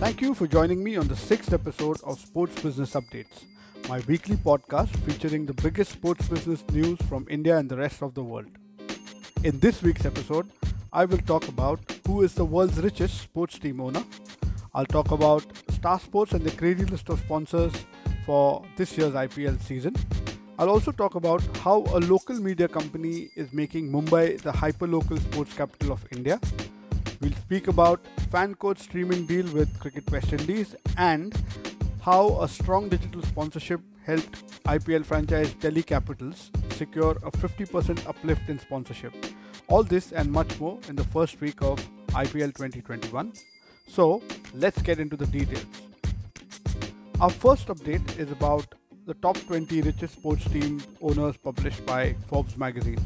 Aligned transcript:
Thank 0.00 0.20
you 0.20 0.32
for 0.32 0.46
joining 0.46 0.84
me 0.84 0.96
on 0.96 1.08
the 1.08 1.16
sixth 1.16 1.52
episode 1.52 2.00
of 2.04 2.20
Sports 2.20 2.62
Business 2.62 2.94
Updates, 2.94 3.42
my 3.88 3.98
weekly 4.06 4.36
podcast 4.36 4.94
featuring 4.98 5.44
the 5.44 5.54
biggest 5.54 5.90
sports 5.90 6.28
business 6.28 6.62
news 6.70 6.98
from 7.08 7.26
India 7.28 7.58
and 7.58 7.68
the 7.68 7.76
rest 7.76 8.00
of 8.00 8.14
the 8.14 8.22
world. 8.22 8.46
In 9.42 9.58
this 9.58 9.82
week's 9.82 10.06
episode, 10.06 10.52
I 10.92 11.04
will 11.04 11.18
talk 11.18 11.48
about 11.48 11.80
who 12.06 12.22
is 12.22 12.32
the 12.32 12.44
world's 12.44 12.78
richest 12.80 13.20
sports 13.22 13.58
team 13.58 13.80
owner. 13.80 14.04
I'll 14.72 14.86
talk 14.86 15.10
about 15.10 15.44
Star 15.70 15.98
Sports 15.98 16.30
and 16.30 16.44
the 16.44 16.52
crazy 16.52 16.84
list 16.84 17.08
of 17.08 17.18
sponsors 17.18 17.72
for 18.24 18.64
this 18.76 18.96
year's 18.96 19.14
IPL 19.14 19.60
season. 19.60 19.96
I'll 20.60 20.70
also 20.70 20.92
talk 20.92 21.16
about 21.16 21.42
how 21.56 21.78
a 21.88 21.98
local 21.98 22.36
media 22.36 22.68
company 22.68 23.30
is 23.34 23.52
making 23.52 23.90
Mumbai 23.90 24.40
the 24.40 24.52
hyperlocal 24.52 25.20
sports 25.20 25.54
capital 25.54 25.90
of 25.90 26.06
India. 26.12 26.40
We'll 27.20 27.32
speak 27.32 27.66
about 27.66 28.00
FanCode 28.30 28.78
streaming 28.78 29.26
deal 29.26 29.46
with 29.52 29.76
Cricket 29.80 30.08
West 30.10 30.32
Indies 30.32 30.76
and 30.96 31.34
how 32.00 32.40
a 32.40 32.48
strong 32.48 32.88
digital 32.88 33.22
sponsorship 33.22 33.80
helped 34.04 34.62
IPL 34.64 35.04
franchise 35.04 35.52
Delhi 35.54 35.82
Capitals 35.82 36.52
secure 36.70 37.12
a 37.24 37.30
50% 37.32 38.06
uplift 38.06 38.48
in 38.48 38.60
sponsorship. 38.60 39.12
All 39.66 39.82
this 39.82 40.12
and 40.12 40.30
much 40.30 40.60
more 40.60 40.78
in 40.88 40.94
the 40.94 41.02
first 41.04 41.40
week 41.40 41.60
of 41.60 41.80
IPL 42.10 42.54
2021. 42.54 43.32
So, 43.88 44.22
let's 44.54 44.80
get 44.80 45.00
into 45.00 45.16
the 45.16 45.26
details. 45.26 45.66
Our 47.20 47.30
first 47.30 47.66
update 47.66 48.16
is 48.16 48.30
about 48.30 48.76
the 49.06 49.14
top 49.14 49.36
20 49.38 49.82
richest 49.82 50.14
sports 50.14 50.44
team 50.50 50.80
owners 51.02 51.36
published 51.36 51.84
by 51.84 52.14
Forbes 52.28 52.56
magazine. 52.56 53.04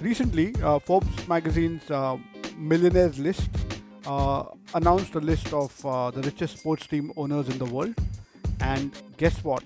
Recently, 0.00 0.54
uh, 0.62 0.78
Forbes 0.78 1.26
magazine's 1.26 1.90
uh, 1.90 2.16
millionaires 2.60 3.18
list 3.18 3.48
uh, 4.06 4.44
announced 4.74 5.14
a 5.14 5.20
list 5.20 5.52
of 5.52 5.84
uh, 5.84 6.10
the 6.10 6.22
richest 6.22 6.58
sports 6.58 6.86
team 6.86 7.12
owners 7.16 7.48
in 7.48 7.58
the 7.58 7.64
world. 7.64 7.94
And 8.60 8.92
guess 9.16 9.42
what? 9.42 9.64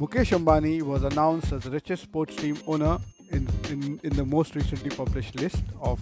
Mukesh 0.00 0.36
Ambani 0.36 0.82
was 0.82 1.04
announced 1.04 1.52
as 1.52 1.62
the 1.62 1.70
richest 1.70 2.02
sports 2.02 2.34
team 2.34 2.58
owner 2.66 2.98
in, 3.30 3.48
in, 3.70 4.00
in 4.02 4.16
the 4.16 4.24
most 4.24 4.54
recently 4.56 4.90
published 4.90 5.36
list 5.36 5.62
of 5.80 6.00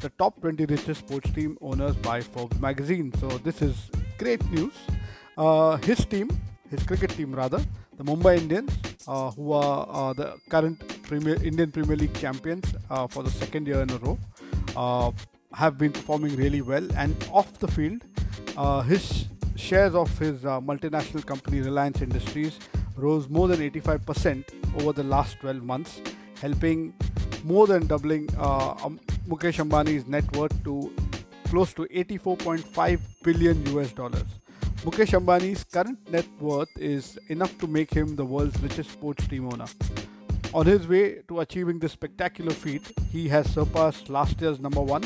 the 0.00 0.08
top 0.10 0.40
20 0.40 0.64
richest 0.66 1.00
sports 1.00 1.30
team 1.30 1.56
owners 1.60 1.94
by 1.96 2.20
Forbes 2.20 2.58
magazine. 2.60 3.12
So, 3.20 3.28
this 3.28 3.62
is 3.62 3.90
great 4.18 4.44
news. 4.50 4.74
Uh, 5.36 5.76
his 5.76 6.04
team, 6.06 6.30
his 6.70 6.82
cricket 6.84 7.10
team 7.10 7.34
rather, 7.34 7.62
the 7.98 8.04
Mumbai 8.04 8.38
Indians, 8.38 8.70
uh, 9.06 9.30
who 9.30 9.52
are 9.52 9.86
uh, 9.90 10.12
the 10.12 10.36
current 10.48 11.02
Premier, 11.02 11.42
Indian 11.42 11.70
Premier 11.70 11.96
League 11.96 12.14
champions 12.14 12.64
uh, 12.90 13.06
for 13.06 13.22
the 13.22 13.30
second 13.30 13.66
year 13.66 13.80
in 13.80 13.90
a 13.90 13.98
row, 13.98 14.18
uh, 14.76 15.10
have 15.56 15.78
been 15.78 15.90
performing 15.90 16.36
really 16.36 16.60
well. 16.60 16.86
And 16.96 17.16
off 17.32 17.58
the 17.58 17.66
field, 17.68 18.02
uh, 18.58 18.82
his 18.82 19.24
shares 19.56 19.94
of 19.94 20.16
his 20.18 20.44
uh, 20.44 20.60
multinational 20.60 21.24
company 21.24 21.62
Reliance 21.62 22.02
Industries 22.02 22.58
rose 22.94 23.30
more 23.30 23.48
than 23.48 23.60
85% 23.70 24.82
over 24.82 24.92
the 24.92 25.02
last 25.02 25.38
12 25.40 25.62
months, 25.62 26.02
helping 26.42 26.92
more 27.42 27.66
than 27.66 27.86
doubling 27.86 28.28
uh, 28.38 28.74
um, 28.84 29.00
Mukesh 29.26 29.58
Ambani's 29.64 30.06
net 30.06 30.30
worth 30.36 30.62
to 30.64 30.92
close 31.46 31.72
to 31.72 31.84
84.5 31.84 33.00
billion 33.22 33.78
US 33.78 33.92
dollars. 33.92 34.28
Mukesh 34.84 35.18
Ambani's 35.18 35.64
current 35.64 35.98
net 36.10 36.26
worth 36.38 36.68
is 36.76 37.18
enough 37.28 37.56
to 37.58 37.66
make 37.66 37.90
him 37.90 38.14
the 38.14 38.24
world's 38.24 38.60
richest 38.60 38.90
sports 38.90 39.26
team 39.26 39.46
owner. 39.50 39.66
On 40.52 40.66
his 40.66 40.86
way 40.86 41.22
to 41.28 41.40
achieving 41.40 41.78
this 41.78 41.92
spectacular 41.92 42.52
feat, 42.52 42.82
he 43.10 43.26
has 43.28 43.50
surpassed 43.50 44.10
last 44.10 44.40
year's 44.42 44.60
number 44.60 44.82
one 44.82 45.02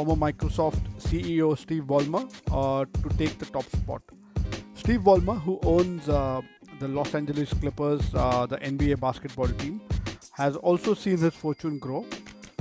former 0.00 0.32
Microsoft 0.32 0.84
CEO 1.06 1.48
Steve 1.58 1.82
Ballmer 1.82 2.22
uh, 2.50 2.84
to 3.02 3.16
take 3.18 3.38
the 3.38 3.44
top 3.56 3.64
spot. 3.64 4.02
Steve 4.74 5.00
Ballmer, 5.00 5.38
who 5.42 5.58
owns 5.62 6.08
uh, 6.08 6.40
the 6.78 6.88
Los 6.88 7.14
Angeles 7.14 7.52
Clippers, 7.52 8.02
uh, 8.14 8.46
the 8.46 8.56
NBA 8.58 8.98
basketball 8.98 9.48
team, 9.48 9.82
has 10.32 10.56
also 10.56 10.94
seen 10.94 11.18
his 11.18 11.34
fortune 11.34 11.78
grow, 11.78 12.06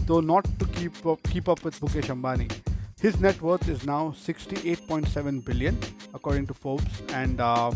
though 0.05 0.19
not 0.19 0.43
to 0.59 0.65
keep 0.65 1.05
up, 1.05 1.23
keep 1.23 1.47
up 1.47 1.63
with 1.63 1.79
Mukesh 1.79 2.11
Ambani. 2.15 2.51
His 2.99 3.21
net 3.21 3.41
worth 3.41 3.69
is 3.69 3.85
now 3.85 4.09
68.7 4.09 5.45
billion, 5.45 5.79
according 6.13 6.47
to 6.47 6.53
Forbes, 6.53 7.01
and 7.13 7.39
uh, 7.39 7.71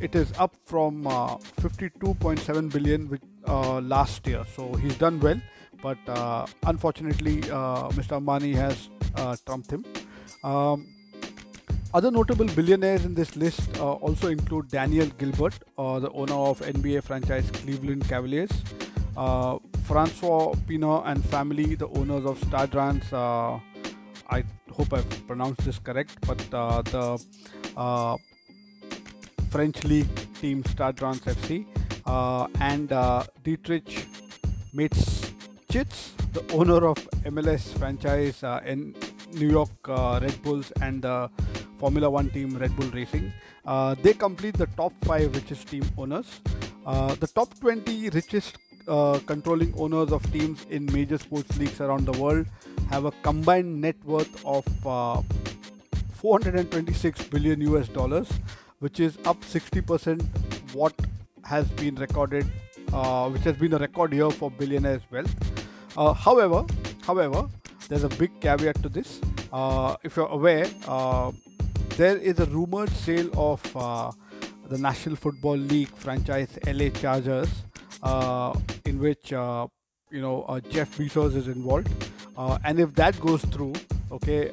it 0.00 0.14
is 0.14 0.32
up 0.38 0.56
from 0.64 1.06
uh, 1.06 1.36
52.7 1.60 2.72
billion 2.72 3.10
with, 3.10 3.20
uh, 3.46 3.82
last 3.82 4.26
year. 4.26 4.46
So 4.56 4.72
he's 4.76 4.96
done 4.96 5.20
well 5.20 5.38
but 5.82 5.98
uh, 6.08 6.46
unfortunately, 6.66 7.42
uh, 7.50 7.88
Mr. 7.90 8.20
Ambani 8.20 8.54
has 8.54 8.88
uh, 9.16 9.36
trumped 9.46 9.70
him. 9.70 9.84
Um, 10.44 10.86
other 11.94 12.10
notable 12.10 12.46
billionaires 12.48 13.04
in 13.04 13.14
this 13.14 13.34
list 13.36 13.78
uh, 13.78 13.92
also 13.94 14.28
include 14.28 14.68
Daniel 14.68 15.06
Gilbert, 15.18 15.54
uh, 15.78 15.98
the 15.98 16.10
owner 16.10 16.34
of 16.34 16.60
NBA 16.60 17.02
franchise 17.02 17.50
Cleveland 17.50 18.06
Cavaliers, 18.08 18.50
uh, 19.16 19.58
Francois 19.84 20.54
Pinault 20.66 21.04
and 21.06 21.24
family, 21.24 21.74
the 21.74 21.88
owners 21.88 22.26
of 22.26 22.38
Stade 22.38 22.74
I 24.30 24.44
hope 24.70 24.92
I've 24.92 25.26
pronounced 25.26 25.64
this 25.64 25.78
correct, 25.78 26.18
but 26.26 26.38
the 26.50 28.18
French 29.50 29.82
league 29.84 30.34
team 30.34 30.62
Stade 30.66 30.96
FC, 30.96 31.64
and 32.60 32.88
Dietrich 33.42 34.06
Mateschitz 34.74 35.17
The 35.78 36.42
owner 36.54 36.88
of 36.88 36.96
MLS 37.24 37.72
franchise 37.78 38.42
uh, 38.42 38.60
in 38.66 38.96
New 39.30 39.48
York 39.48 39.70
uh, 39.88 40.18
Red 40.20 40.42
Bulls 40.42 40.72
and 40.82 41.02
the 41.02 41.30
Formula 41.78 42.10
One 42.10 42.30
team 42.30 42.56
Red 42.56 42.74
Bull 42.76 42.90
Racing, 42.90 43.32
uh, 43.64 43.94
they 44.02 44.12
complete 44.12 44.56
the 44.56 44.66
top 44.76 44.92
five 45.04 45.32
richest 45.36 45.68
team 45.68 45.84
owners. 45.96 46.40
Uh, 46.84 47.14
the 47.14 47.28
top 47.28 47.56
20 47.60 48.10
richest 48.10 48.58
uh, 48.88 49.20
controlling 49.26 49.72
owners 49.78 50.10
of 50.10 50.20
teams 50.32 50.66
in 50.68 50.84
major 50.86 51.16
sports 51.16 51.56
leagues 51.58 51.80
around 51.80 52.06
the 52.06 52.18
world 52.18 52.46
have 52.90 53.04
a 53.04 53.12
combined 53.22 53.80
net 53.80 53.94
worth 54.04 54.44
of 54.44 54.66
uh, 54.84 55.22
426 56.14 57.22
billion 57.28 57.60
US 57.60 57.86
dollars, 57.86 58.28
which 58.80 58.98
is 58.98 59.16
up 59.24 59.40
60% 59.42 60.20
what 60.74 60.94
has 61.44 61.68
been 61.82 61.94
recorded, 61.94 62.46
which 63.30 63.42
has 63.42 63.56
been 63.56 63.74
a 63.74 63.78
record 63.78 64.12
year 64.12 64.28
for 64.28 64.50
billionaires' 64.50 65.02
wealth. 65.12 65.47
Uh, 65.98 66.12
however, 66.12 66.64
however, 67.02 67.48
there's 67.88 68.04
a 68.04 68.08
big 68.10 68.30
caveat 68.40 68.80
to 68.84 68.88
this. 68.88 69.20
Uh, 69.52 69.96
if 70.04 70.16
you're 70.16 70.28
aware, 70.28 70.64
uh, 70.86 71.32
there 71.96 72.16
is 72.16 72.38
a 72.38 72.46
rumored 72.46 72.90
sale 72.90 73.28
of 73.36 73.60
uh, 73.76 74.12
the 74.68 74.78
National 74.78 75.16
Football 75.16 75.56
League 75.56 75.88
franchise 75.88 76.56
LA 76.68 76.90
Chargers, 76.90 77.48
uh, 78.04 78.54
in 78.84 79.00
which 79.00 79.32
uh, 79.32 79.66
you 80.12 80.20
know 80.20 80.60
Jeff 80.70 80.96
Bezos 80.96 81.34
is 81.34 81.48
involved, 81.48 81.88
and 82.64 82.78
if 82.78 82.94
that 82.94 83.18
goes 83.18 83.42
through, 83.46 83.72
okay, 84.12 84.50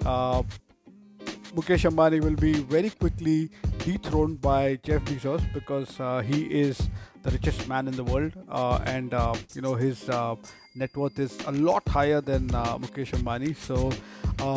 Mukesh 1.53 1.85
Ambani 1.87 2.23
will 2.23 2.41
be 2.47 2.53
very 2.53 2.89
quickly 2.89 3.51
dethroned 3.77 4.41
by 4.41 4.79
Jeff 4.81 5.03
Bezos 5.03 5.43
because 5.53 6.25
he 6.25 6.45
is 6.45 6.89
the 7.25 7.31
richest 7.31 7.67
man 7.67 7.87
in 7.87 7.95
the 7.95 8.03
world, 8.03 8.33
uh, 8.49 8.79
and 8.85 9.13
uh, 9.13 9.33
you 9.55 9.61
know 9.61 9.73
his 9.73 10.07
uh, 10.09 10.35
net 10.75 10.95
worth 10.95 11.17
is 11.19 11.37
a 11.47 11.51
lot 11.51 11.87
higher 11.87 12.21
than 12.21 12.47
Mukesh 12.83 13.11
Ambani. 13.17 13.55
So 13.55 13.91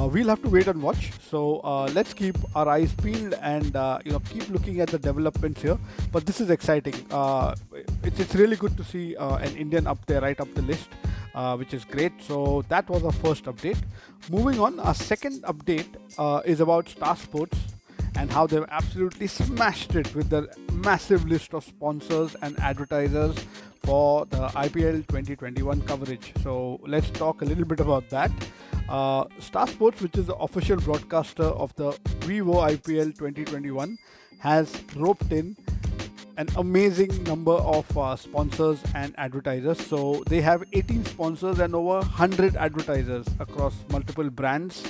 we'll 0.08 0.28
have 0.28 0.42
to 0.42 0.50
wait 0.50 0.68
and 0.68 0.82
watch. 0.82 1.10
So 1.30 1.40
let's 1.98 2.12
keep 2.12 2.36
our 2.54 2.68
eyes 2.68 2.92
peeled 3.02 3.34
and 3.40 3.66
you 4.04 4.12
know 4.12 4.22
keep 4.30 4.48
looking 4.50 4.80
at 4.80 4.88
the 4.88 4.98
developments 4.98 5.62
here. 5.62 5.78
But 6.12 6.26
this 6.26 6.40
is 6.40 6.50
exciting. 6.50 6.94
It's, 8.02 8.20
it's 8.20 8.34
really 8.34 8.56
good 8.56 8.76
to 8.76 8.84
see 8.84 9.14
an 9.16 9.56
Indian 9.56 9.86
up 9.86 10.04
there, 10.06 10.20
right 10.20 10.38
up 10.38 10.54
the 10.54 10.62
list. 10.62 10.88
Uh, 11.34 11.56
which 11.56 11.72
is 11.72 11.84
great. 11.84 12.12
So 12.20 12.64
that 12.68 12.88
was 12.88 13.04
our 13.04 13.12
first 13.12 13.44
update. 13.44 13.78
Moving 14.28 14.58
on, 14.58 14.81
our 14.81 14.94
second 14.94 15.43
update 15.44 15.87
uh, 16.19 16.40
is 16.44 16.58
about 16.58 16.88
Star 16.88 17.14
Sports 17.14 17.56
and 18.19 18.32
how 18.32 18.47
they've 18.47 18.65
absolutely 18.70 19.29
smashed 19.29 19.94
it 19.94 20.12
with 20.15 20.29
the 20.29 20.49
massive 20.73 21.25
list 21.26 21.55
of 21.55 21.65
sponsors 21.65 22.35
and 22.43 22.59
advertisers 22.59 23.37
for 23.85 24.26
the 24.26 24.49
IPL 24.49 25.06
2021 25.06 25.81
coverage. 25.82 26.32
So 26.43 26.81
let's 26.87 27.11
talk 27.11 27.43
a 27.43 27.44
little 27.44 27.65
bit 27.65 27.79
about 27.79 28.09
that. 28.11 28.32
Uh, 28.88 29.26
Star 29.38 29.69
Sports, 29.69 30.00
which 30.03 30.17
is 30.17 30.26
the 30.26 30.35
official 30.35 30.79
broadcaster 30.79 31.44
of 31.44 31.75
the 31.76 31.97
Vivo 32.20 32.55
IPL 32.55 33.15
2021, 33.17 33.97
has 34.41 34.75
roped 34.97 35.31
in 35.31 35.56
an 36.38 36.49
amazing 36.56 37.23
number 37.25 37.53
of 37.53 37.99
uh, 37.99 38.17
sponsors 38.17 38.81
and 38.94 39.15
advertisers. 39.17 39.79
So 39.87 40.23
they 40.26 40.41
have 40.41 40.65
18 40.73 41.05
sponsors 41.05 41.61
and 41.61 41.75
over 41.75 41.99
100 41.99 42.56
advertisers 42.56 43.26
across 43.38 43.75
multiple 43.91 44.31
brands 44.31 44.82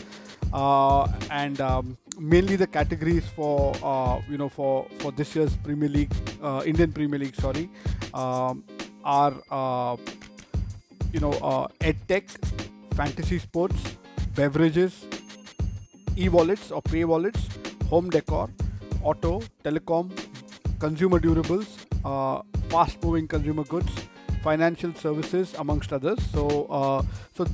uh, 0.52 1.08
and 1.30 1.60
um, 1.60 1.96
mainly 2.18 2.56
the 2.56 2.66
categories 2.66 3.26
for 3.36 3.74
uh, 3.82 4.20
you 4.28 4.38
know 4.38 4.48
for 4.48 4.86
for 4.98 5.12
this 5.12 5.34
year's 5.34 5.56
Premier 5.56 5.88
League, 5.88 6.12
uh, 6.42 6.62
Indian 6.66 6.92
Premier 6.92 7.18
League, 7.18 7.34
sorry, 7.34 7.68
um, 8.14 8.64
are 9.04 9.34
uh, 9.50 9.96
you 11.12 11.20
know 11.20 11.32
uh, 11.32 11.68
edtech, 11.80 12.28
fantasy 12.94 13.38
sports, 13.38 13.96
beverages, 14.34 15.04
e-wallets 16.16 16.70
or 16.70 16.82
pay 16.82 17.04
wallets, 17.04 17.48
home 17.88 18.10
decor, 18.10 18.50
auto, 19.02 19.40
telecom, 19.64 20.10
consumer 20.78 21.20
durables, 21.20 21.66
uh, 22.04 22.42
fast-moving 22.68 23.28
consumer 23.28 23.64
goods, 23.64 23.92
financial 24.42 24.92
services, 24.94 25.54
amongst 25.58 25.92
others. 25.92 26.18
So, 26.32 26.66
uh, 26.70 27.02
so 27.34 27.46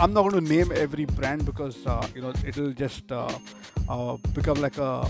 I'm 0.00 0.14
not 0.14 0.30
going 0.30 0.42
to 0.42 0.50
name 0.50 0.72
every 0.74 1.04
brand 1.04 1.44
because 1.44 1.86
uh, 1.86 2.06
you 2.14 2.22
know 2.22 2.32
it'll 2.46 2.72
just 2.72 3.12
uh, 3.12 3.28
uh, 3.86 4.16
become 4.32 4.58
like 4.58 4.78
a 4.78 5.06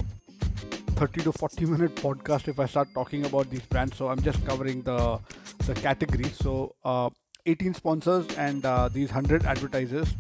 30 0.97 1.23
to 1.23 1.33
40 1.33 1.67
minute 1.67 1.95
podcast 1.95 2.49
if 2.49 2.59
I 2.59 2.67
start 2.67 2.89
talking 2.93 3.25
about 3.25 3.49
these 3.51 3.61
brands. 3.61 3.97
So 3.97 4.09
I'm 4.09 4.21
just 4.21 4.45
covering 4.45 4.83
the 4.83 5.21
the 5.69 5.75
categories. 5.75 6.37
So 6.37 6.75
uh, 6.85 7.09
18 7.47 7.75
sponsors 7.75 8.27
and 8.37 8.67
uh, 8.67 8.89
these 8.89 9.11
100 9.13 9.45
advertisers. 9.47 10.13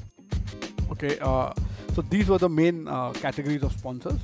Okay, 0.93 1.19
uh, 1.19 1.53
so 1.93 2.03
these 2.03 2.29
were 2.29 2.39
the 2.39 2.49
main 2.49 2.85
categories 3.15 3.65
of 3.65 3.73
sponsors. 3.73 4.21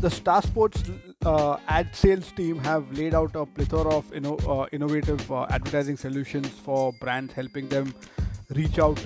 The 0.00 0.10
Star 0.10 0.42
Sports 0.42 0.82
ad 1.24 1.94
sales 1.94 2.32
team 2.32 2.58
have 2.58 2.90
laid 2.98 3.14
out 3.14 3.36
a 3.36 3.46
plethora 3.46 3.94
of 3.94 4.10
inno- 4.10 4.68
innovative 4.72 5.30
advertising 5.30 5.96
solutions 5.96 6.48
for 6.48 6.92
brands, 6.94 7.32
helping 7.32 7.68
them 7.68 7.94
reach 8.50 8.78
out 8.78 9.04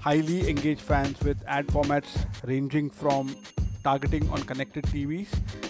highly 0.00 0.48
engaged 0.48 0.80
fans 0.80 1.20
with 1.20 1.42
ad 1.46 1.66
formats 1.66 2.24
ranging 2.46 2.88
from 2.88 3.34
targeting 3.82 4.28
on 4.30 4.42
connected 4.42 4.84
TVs 4.84 5.28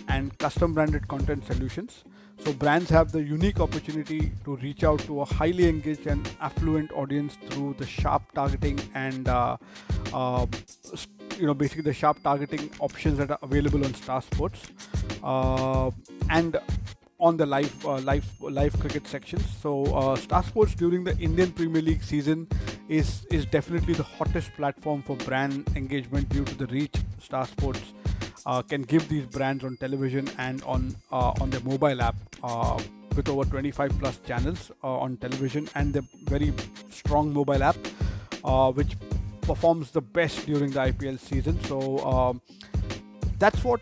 and 0.09 0.37
custom 0.39 0.75
branded 0.75 1.07
content 1.09 1.47
solutions. 1.47 2.05
So 2.45 2.53
brands 2.53 2.89
have 2.91 3.11
the 3.11 3.23
unique 3.23 3.59
opportunity 3.61 4.33
to 4.45 4.57
reach 4.57 4.85
out 4.85 5.01
to 5.01 5.23
a 5.23 5.25
highly 5.25 5.69
engaged 5.69 6.07
and 6.07 6.29
affluent 6.41 6.93
audience 6.93 7.37
through 7.49 7.75
the 7.79 7.87
sharp 7.87 8.23
targeting 8.33 8.79
and 8.95 9.29
uh, 9.29 9.57
uh, 10.13 10.47
you 11.37 11.47
know 11.47 11.55
basically 11.55 11.83
the 11.83 11.93
sharp 11.93 12.23
targeting 12.23 12.71
options 12.79 13.19
that 13.19 13.31
are 13.31 13.39
available 13.43 13.85
on 13.85 13.93
Star 13.95 14.23
Sports 14.23 14.69
uh, 15.23 15.91
and 16.31 16.57
on 17.21 17.37
the 17.37 17.45
live 17.47 17.85
uh, 17.85 17.99
live 17.99 18.27
live 18.41 18.79
cricket 18.79 19.07
sections. 19.07 19.45
So 19.61 19.85
uh, 19.87 20.17
Star 20.17 20.45
Sports 20.45 20.75
during 20.75 21.03
the 21.05 21.17
Indian 21.19 21.51
Premier 21.51 21.83
League 21.83 22.05
season 22.05 22.47
is 22.89 23.27
is 23.31 23.45
definitely 23.47 23.95
the 23.95 24.03
hottest 24.03 24.53
platform 24.55 25.03
for 25.03 25.17
brand 25.17 25.69
engagement 25.77 26.29
due 26.31 26.45
to 26.45 26.55
the 26.55 26.67
reach 26.67 26.95
Star 27.21 27.47
Sports 27.47 27.93
uh, 28.47 28.63
can 28.63 28.83
give 28.83 29.09
these 29.09 29.27
brands 29.27 29.65
on 29.65 29.77
television 29.77 30.29
and 30.39 30.63
on 30.63 30.95
uh, 31.13 31.33
on 31.41 31.51
their 31.51 31.61
mobile 31.61 32.01
app 32.01 32.17
uh, 32.43 32.81
with 33.15 33.29
over 33.29 33.45
25 33.45 33.93
plus 33.99 34.19
channels 34.27 34.71
uh, 34.83 34.99
on 34.99 35.17
television 35.19 35.69
and 35.75 35.93
the 35.93 36.03
very 36.25 36.53
strong 36.91 37.33
mobile 37.33 37.63
app 37.63 37.77
uh, 38.45 38.73
which 38.73 38.97
performs 39.43 39.91
the 39.91 40.01
best 40.01 40.47
during 40.47 40.71
the 40.71 40.81
IPL 40.81 41.19
season. 41.19 41.63
So 41.65 41.99
um, 42.07 42.41
that's 43.39 43.65
what 43.65 43.81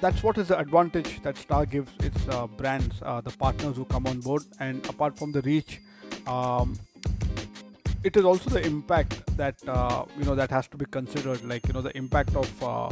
that's 0.00 0.22
what 0.22 0.38
is 0.38 0.48
the 0.48 0.58
advantage 0.58 1.22
that 1.22 1.36
Star 1.36 1.66
gives 1.66 1.92
its 2.00 2.28
uh, 2.28 2.46
brands, 2.46 3.00
the 3.00 3.34
partners 3.38 3.76
who 3.76 3.84
come 3.84 4.06
on 4.06 4.20
board, 4.20 4.42
and 4.58 4.84
apart 4.88 5.18
from 5.18 5.30
the 5.30 5.42
reach. 5.42 5.80
Um, 6.26 6.78
it 8.02 8.16
is 8.16 8.24
also 8.24 8.50
the 8.50 8.64
impact 8.64 9.36
that 9.36 9.56
you 10.18 10.24
know 10.24 10.34
that 10.34 10.50
has 10.50 10.68
to 10.68 10.76
be 10.76 10.86
considered 10.86 11.44
like 11.44 11.66
you 11.66 11.72
know 11.72 11.82
the 11.82 11.96
impact 11.96 12.34
of 12.36 12.62
uh, 12.62 12.90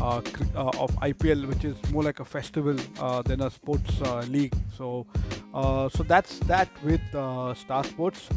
uh, 0.00 0.20
of 0.54 0.90
IPL, 0.96 1.46
which 1.48 1.64
is 1.64 1.76
more 1.90 2.02
like 2.02 2.20
a 2.20 2.24
festival 2.24 2.76
uh, 3.00 3.22
than 3.22 3.42
a 3.42 3.50
sports 3.50 4.00
league. 4.28 4.54
So, 4.76 5.06
so 5.52 6.02
that's 6.06 6.38
that 6.40 6.68
with 6.84 7.00
Star 7.56 7.84
Sports 7.84 8.28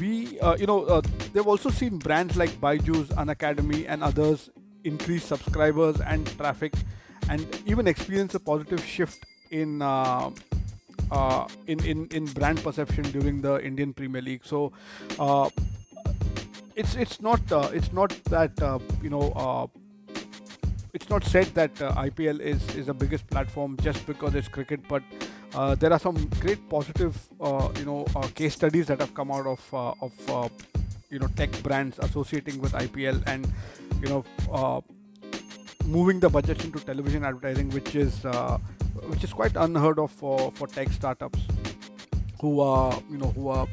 we 0.00 0.38
uh, 0.40 0.56
you 0.56 0.66
know 0.66 0.84
uh, 0.84 1.02
they've 1.32 1.46
also 1.46 1.70
seen 1.70 1.98
brands 1.98 2.36
like 2.36 2.50
Byju's, 2.60 3.08
Unacademy, 3.10 3.86
and 3.88 4.02
others 4.02 4.50
increase 4.84 5.24
subscribers 5.24 6.00
and 6.00 6.26
traffic, 6.38 6.72
and 7.28 7.46
even 7.66 7.86
experience 7.86 8.34
a 8.34 8.40
positive 8.40 8.84
shift 8.84 9.24
in. 9.50 9.82
Uh, 11.10 11.46
in, 11.66 11.82
in 11.84 12.06
in 12.08 12.24
brand 12.26 12.62
perception 12.62 13.02
during 13.04 13.40
the 13.40 13.58
Indian 13.64 13.94
Premier 13.94 14.20
League, 14.20 14.44
so 14.44 14.72
it's 16.76 16.94
it's 16.96 17.20
not 17.20 17.40
it's 17.72 17.92
not 17.92 18.10
that 18.24 18.52
you 19.02 19.08
know 19.08 19.70
it's 20.94 21.08
not 21.10 21.24
said 21.24 21.46
that 21.54 21.80
uh, 21.80 21.92
IPL 21.94 22.40
is 22.40 22.62
is 22.74 22.86
the 22.86 22.94
biggest 22.94 23.26
platform 23.28 23.76
just 23.82 24.06
because 24.06 24.34
it's 24.34 24.48
cricket, 24.48 24.80
but 24.88 25.02
uh, 25.54 25.74
there 25.74 25.92
are 25.92 25.98
some 25.98 26.16
great 26.40 26.68
positive 26.68 27.16
uh, 27.40 27.68
you 27.78 27.84
know 27.84 28.06
uh, 28.16 28.26
case 28.34 28.54
studies 28.54 28.86
that 28.86 29.00
have 29.00 29.14
come 29.14 29.30
out 29.30 29.46
of 29.46 29.74
uh, 29.74 29.92
of 30.00 30.30
uh, 30.30 30.48
you 31.10 31.18
know 31.18 31.28
tech 31.36 31.50
brands 31.62 31.98
associating 31.98 32.60
with 32.60 32.72
IPL 32.72 33.22
and 33.26 33.46
you 34.02 34.08
know 34.08 34.24
moving 35.96 36.20
the 36.20 36.28
budgets 36.28 36.64
into 36.64 36.80
television 36.80 37.24
advertising, 37.24 37.70
which 37.70 37.94
is 37.94 38.24
which 39.12 39.24
is 39.24 39.32
quite 39.32 39.56
unheard 39.56 39.98
of 39.98 40.10
for 40.10 40.52
for 40.52 40.66
tech 40.66 40.92
startups 40.92 41.40
who 42.40 42.60
are 42.60 42.92
you 43.10 43.18
know 43.18 43.30
who 43.36 43.48
are 43.48 43.66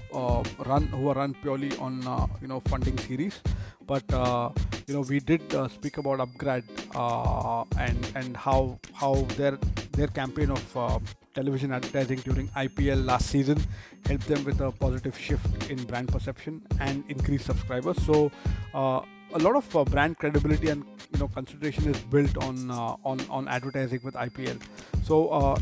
run 0.65 0.87
who 0.87 1.09
are 1.09 1.15
run 1.15 1.33
purely 1.41 1.75
on 1.77 2.01
you 2.41 2.47
know 2.47 2.61
funding 2.71 2.97
series. 2.97 3.41
But 3.87 4.11
uh, 4.13 4.49
you 4.87 4.93
know 4.95 5.01
we 5.01 5.19
did 5.19 5.53
uh, 5.53 5.67
speak 5.67 5.97
about 5.97 6.19
upgrad 6.19 6.63
uh, 6.95 7.65
and 7.77 8.11
and 8.15 8.37
how 8.37 8.79
how 8.93 9.13
their 9.37 9.57
their 9.91 10.07
campaign 10.07 10.51
of 10.51 10.77
uh, 10.77 10.99
television 11.33 11.71
advertising 11.71 12.19
during 12.19 12.47
IPL 12.49 13.05
last 13.05 13.27
season 13.27 13.61
helped 14.05 14.27
them 14.27 14.43
with 14.43 14.61
a 14.61 14.71
positive 14.71 15.17
shift 15.17 15.69
in 15.69 15.83
brand 15.83 16.09
perception 16.09 16.61
and 16.79 17.03
increased 17.09 17.45
subscribers. 17.45 17.97
So 18.05 18.31
uh, 18.73 19.01
a 19.33 19.39
lot 19.39 19.55
of 19.55 19.75
uh, 19.75 19.83
brand 19.83 20.17
credibility 20.17 20.69
and 20.69 20.83
you 21.15 21.21
know 21.23 21.27
consideration 21.39 21.89
is 21.93 21.99
built 22.15 22.37
on 22.49 22.71
on 23.11 23.25
on 23.39 23.47
advertising 23.57 24.01
with 24.03 24.15
IPL 24.27 24.61
so 25.09 25.17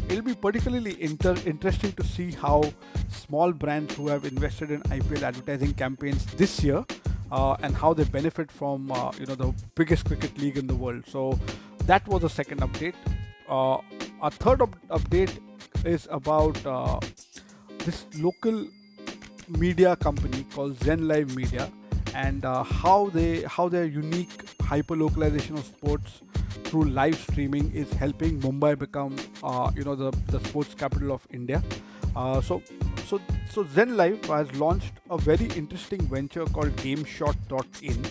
it'll 0.10 0.30
be 0.30 0.36
particularly 0.48 0.96
inter- 1.10 1.42
interesting 1.54 1.92
to 2.02 2.04
see 2.04 2.32
how 2.32 2.58
small 3.24 3.52
brands 3.52 3.96
who 3.96 4.08
have 4.08 4.26
invested 4.26 4.72
in 4.72 4.82
IPL 5.00 5.24
advertising 5.32 5.74
campaigns 5.74 6.26
this 6.44 6.64
year 6.64 6.84
uh, 7.34 7.56
and 7.64 7.76
how 7.76 7.94
they 7.94 8.04
benefit 8.04 8.52
from 8.52 8.92
uh, 8.92 9.12
you 9.20 9.26
know 9.26 9.36
the 9.36 9.54
biggest 9.76 10.06
cricket 10.06 10.38
league 10.38 10.58
in 10.58 10.68
the 10.68 10.76
world. 10.76 11.04
So 11.08 11.40
that 11.86 12.08
was 12.08 12.22
the 12.22 12.30
second 12.30 12.62
update. 12.62 12.94
Uh, 13.50 13.78
third 14.30 14.62
up- 14.62 14.78
update 14.90 15.34
is 15.86 16.08
about 16.12 16.66
uh, 16.66 17.00
this 17.80 18.06
local 18.18 18.68
media 19.50 19.96
company 19.96 20.46
called 20.54 20.80
Zen 20.84 21.08
Live 21.08 21.36
Media 21.36 21.70
and 22.14 22.46
uh, 22.46 22.64
how 22.64 23.10
they 23.10 23.42
how 23.44 23.68
their 23.70 23.86
unique 23.86 24.32
hyper 24.62 24.96
localization 24.96 25.58
of 25.58 25.66
sports 25.66 26.22
through 26.66 26.86
live 26.86 27.16
streaming 27.16 27.72
is 27.74 27.92
helping 27.94 28.40
Mumbai 28.40 28.78
become 28.78 29.16
uh, 29.44 29.72
you 29.76 29.84
know 29.84 29.96
the 29.96 30.12
the 30.28 30.40
sports 30.48 30.74
capital 30.74 31.12
of 31.12 31.28
India. 31.32 31.62
so 32.42 32.62
so, 33.06 33.20
so 33.52 33.66
Zen 33.74 33.98
Live 33.98 34.26
has 34.26 34.54
launched 34.56 34.94
a 35.10 35.18
very 35.18 35.48
interesting 35.56 36.02
venture 36.02 36.46
called 36.46 36.76
GameShot.in. 36.78 38.06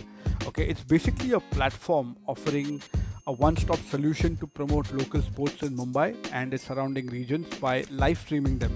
Okay, 0.46 0.66
it's 0.68 0.84
basically 0.84 1.32
a 1.32 1.40
platform 1.40 2.16
offering 2.26 2.82
a 3.26 3.32
one-stop 3.32 3.78
solution 3.90 4.36
to 4.36 4.46
promote 4.46 4.92
local 4.92 5.22
sports 5.22 5.62
in 5.62 5.76
Mumbai 5.76 6.14
and 6.32 6.52
its 6.52 6.64
surrounding 6.64 7.06
regions 7.06 7.46
by 7.58 7.84
live 7.90 8.18
streaming 8.18 8.58
them. 8.58 8.74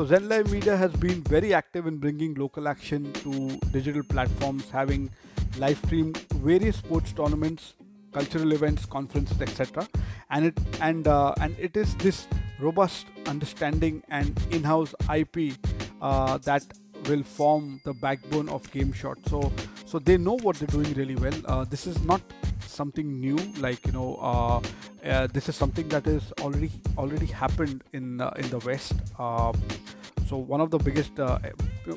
So 0.00 0.06
Zen 0.06 0.28
Media 0.50 0.78
has 0.78 0.90
been 0.92 1.20
very 1.24 1.52
active 1.52 1.86
in 1.86 1.98
bringing 1.98 2.32
local 2.32 2.68
action 2.68 3.12
to 3.20 3.58
digital 3.70 4.02
platforms, 4.02 4.70
having 4.70 5.10
live 5.58 5.76
streamed 5.76 6.16
various 6.36 6.76
sports 6.76 7.12
tournaments, 7.12 7.74
cultural 8.10 8.52
events, 8.52 8.86
conferences, 8.86 9.38
etc. 9.42 9.86
And 10.30 10.46
it 10.46 10.58
and 10.80 11.06
uh, 11.06 11.34
and 11.42 11.54
it 11.58 11.76
is 11.76 11.94
this 11.96 12.26
robust 12.60 13.08
understanding 13.26 14.02
and 14.08 14.42
in-house 14.50 14.94
IP 15.14 15.52
uh, 16.00 16.38
that 16.48 16.64
will 17.06 17.22
form 17.22 17.82
the 17.84 17.92
backbone 17.92 18.48
of 18.48 18.62
GameShot. 18.70 19.28
So 19.28 19.52
so 19.84 19.98
they 19.98 20.16
know 20.16 20.38
what 20.38 20.56
they're 20.56 20.76
doing 20.78 20.94
really 20.94 21.16
well. 21.16 21.34
Uh, 21.44 21.64
this 21.64 21.86
is 21.86 22.02
not 22.04 22.22
something 22.66 23.20
new 23.20 23.36
like 23.58 23.84
you 23.86 23.92
know 23.92 24.16
uh, 24.20 24.60
uh, 25.04 25.26
this 25.26 25.48
is 25.48 25.56
something 25.56 25.88
that 25.88 26.06
is 26.06 26.32
already 26.40 26.70
already 26.96 27.26
happened 27.26 27.82
in 27.92 28.20
uh, 28.20 28.30
in 28.36 28.48
the 28.50 28.58
west 28.60 28.94
uh, 29.18 29.52
so 30.30 30.36
one 30.36 30.60
of 30.60 30.70
the 30.70 30.78
biggest 30.78 31.18
uh, 31.18 31.38
eh, 31.44 31.50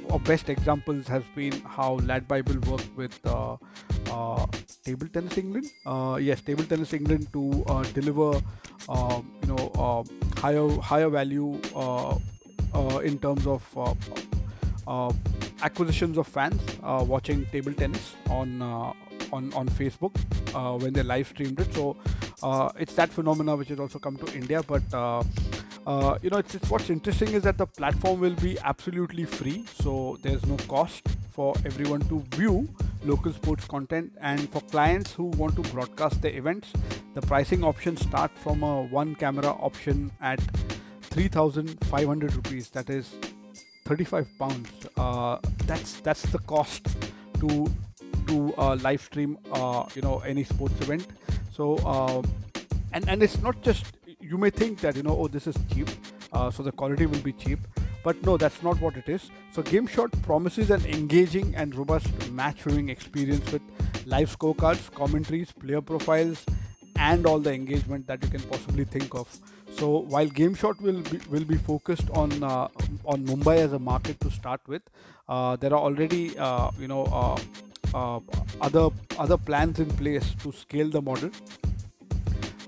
or 0.10 0.20
best 0.20 0.50
examples 0.50 1.08
has 1.08 1.24
been 1.36 1.54
how 1.78 2.00
LADbible 2.00 2.66
worked 2.68 2.90
with 2.98 3.20
uh, 3.28 3.56
uh, 4.12 4.46
table 4.84 5.08
tennis 5.08 5.38
england 5.38 5.68
uh, 5.86 6.18
yes 6.30 6.42
table 6.42 6.64
tennis 6.64 6.94
england 6.94 7.28
to 7.32 7.44
deliver 8.00 8.30
um, 8.90 9.22
you 9.42 9.50
know 9.52 9.64
um, 9.86 10.04
higher 10.38 10.68
higher 10.92 11.10
value 11.10 11.52
in 13.12 13.20
terms 13.20 13.46
of 13.46 13.62
um, 14.88 15.16
acquisitions 15.62 16.18
of 16.18 16.28
fans 16.28 16.60
watching 17.14 17.46
table 17.58 17.74
tennis 17.84 18.16
on 18.30 18.62
on 19.32 19.52
on 19.54 19.68
Facebook 19.68 20.16
uh, 20.54 20.78
when 20.78 20.94
they 20.94 21.04
live 21.04 21.28
streamed 21.28 21.60
it. 21.60 21.74
So 21.74 21.98
uh, 22.44 22.72
it's 22.78 22.94
that 22.96 23.10
phenomena 23.10 23.56
which 23.56 23.70
has 23.70 23.80
also 23.80 24.00
come 24.00 24.16
to 24.18 24.34
India. 24.36 24.62
But 24.62 24.84
uh, 25.86 26.18
you 26.22 26.30
know, 26.30 26.38
it's, 26.38 26.56
it's, 26.56 26.70
what's 26.70 26.90
interesting 26.90 27.30
is 27.30 27.44
that 27.44 27.58
the 27.58 27.68
platform 27.68 28.20
will 28.20 28.36
be 28.36 28.58
absolutely 28.60 29.26
free, 29.26 29.66
so 29.76 30.18
there's 30.22 30.46
no 30.46 30.58
cost 30.68 31.08
for 31.32 31.54
everyone 31.66 32.02
to 32.10 32.24
view. 32.38 32.68
local 33.06 33.34
sports 33.34 33.66
content. 33.66 34.12
And 34.22 34.50
for 34.50 34.62
clients 34.62 35.12
who 35.12 35.26
want 35.26 35.56
to 35.58 35.62
broadcast 35.74 36.22
the 36.22 36.36
events, 36.36 36.72
the 37.14 37.22
pricing 37.22 37.64
options 37.64 38.02
start 38.02 38.32
from 38.44 38.64
a 38.64 38.84
one 38.84 39.16
camera 39.16 39.50
option 39.50 40.12
at 40.22 40.40
3,500 41.02 42.36
rupees. 42.36 42.70
That 42.70 42.90
is 42.90 43.14
35 43.86 44.28
pounds. 44.40 44.70
Uh, 44.98 45.38
that's 45.66 46.00
that's 46.02 46.24
the 46.24 46.40
cost 46.40 46.88
to 47.40 47.68
to 48.28 48.54
uh, 48.58 48.76
live 48.78 49.02
stream, 49.02 49.38
uh, 49.52 49.86
you 49.96 50.02
know, 50.02 50.20
any 50.20 50.44
sports 50.44 50.80
event. 50.82 51.08
So 51.52 51.76
uh, 51.86 52.22
and 52.94 53.10
and 53.10 53.22
it's 53.22 53.42
not 53.42 53.62
just 53.62 53.86
you 54.24 54.38
may 54.38 54.50
think 54.50 54.80
that 54.80 54.96
you 54.96 55.04
know 55.04 55.18
oh 55.18 55.28
this 55.28 55.48
is 55.48 55.56
cheap, 55.74 55.90
uh, 56.32 56.50
so 56.50 56.64
the 56.64 56.72
quality 56.72 57.06
will 57.06 57.20
be 57.20 57.34
cheap. 57.34 57.60
But 58.04 58.22
no, 58.26 58.36
that's 58.38 58.62
not 58.62 58.82
what 58.82 58.98
it 58.98 59.08
is. 59.08 59.30
So 59.54 59.64
GameShot 59.64 60.22
promises 60.24 60.72
an 60.72 60.86
engaging 60.86 61.56
and 61.56 61.74
robust 61.74 62.32
match 62.32 62.64
viewing 62.64 62.90
experience 62.90 63.50
with 63.52 63.62
live 64.06 64.38
scorecards, 64.38 64.92
commentaries, 64.94 65.54
player 65.54 65.80
profiles, 65.80 66.46
and 66.98 67.26
all 67.26 67.40
the 67.40 67.54
engagement 67.54 68.06
that 68.08 68.22
you 68.22 68.30
can 68.30 68.42
possibly 68.42 68.84
think 68.84 69.16
of. 69.16 69.28
So 69.78 70.00
while 70.00 70.28
GameShot 70.28 70.82
will 70.82 71.02
be, 71.02 71.20
will 71.30 71.46
be 71.46 71.56
focused 71.56 72.10
on 72.12 72.44
uh, 72.44 72.68
on 73.06 73.26
Mumbai 73.26 73.58
as 73.58 73.74
a 73.74 73.80
market 73.80 74.20
to 74.22 74.32
start 74.32 74.62
with, 74.68 74.82
uh, 75.30 75.56
there 75.56 75.74
are 75.74 75.80
already 75.80 76.38
uh, 76.38 76.72
you 76.78 76.88
know 76.88 77.04
uh, 77.06 77.38
uh, 77.94 78.20
other 78.62 78.90
other 79.18 79.38
plans 79.38 79.80
in 79.80 79.90
place 80.04 80.36
to 80.44 80.52
scale 80.52 80.90
the 80.90 81.02
model 81.02 81.32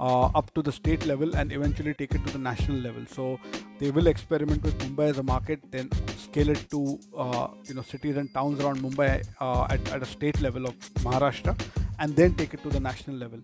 uh, 0.06 0.26
up 0.40 0.54
to 0.56 0.62
the 0.68 0.72
state 0.72 1.06
level 1.12 1.36
and 1.36 1.52
eventually 1.58 1.94
take 2.02 2.14
it 2.18 2.26
to 2.26 2.32
the 2.38 2.44
national 2.50 2.78
level. 2.88 3.04
So 3.18 3.40
they 3.80 3.92
will 3.92 4.08
experiment 4.08 4.64
with 4.64 4.78
Mumbai 4.84 5.10
as 5.14 5.18
a 5.18 5.24
market, 5.24 5.60
then 5.72 5.90
scale 6.26 6.50
it 6.56 6.62
to 6.74 6.82
uh, 7.18 7.48
you 7.70 7.76
know 7.76 7.86
cities 7.94 8.18
and 8.22 8.34
towns 8.34 8.62
around 8.62 8.80
Mumbai 8.86 9.14
uh, 9.40 9.68
at, 9.76 9.82
at 9.96 10.02
a 10.08 10.10
state 10.18 10.40
level 10.48 10.66
of 10.72 10.76
Maharashtra, 11.06 11.54
and 12.00 12.16
then 12.16 12.34
take 12.36 12.54
it 12.54 12.64
to 12.64 12.70
the 12.70 12.80
national 12.80 13.18
level. 13.18 13.40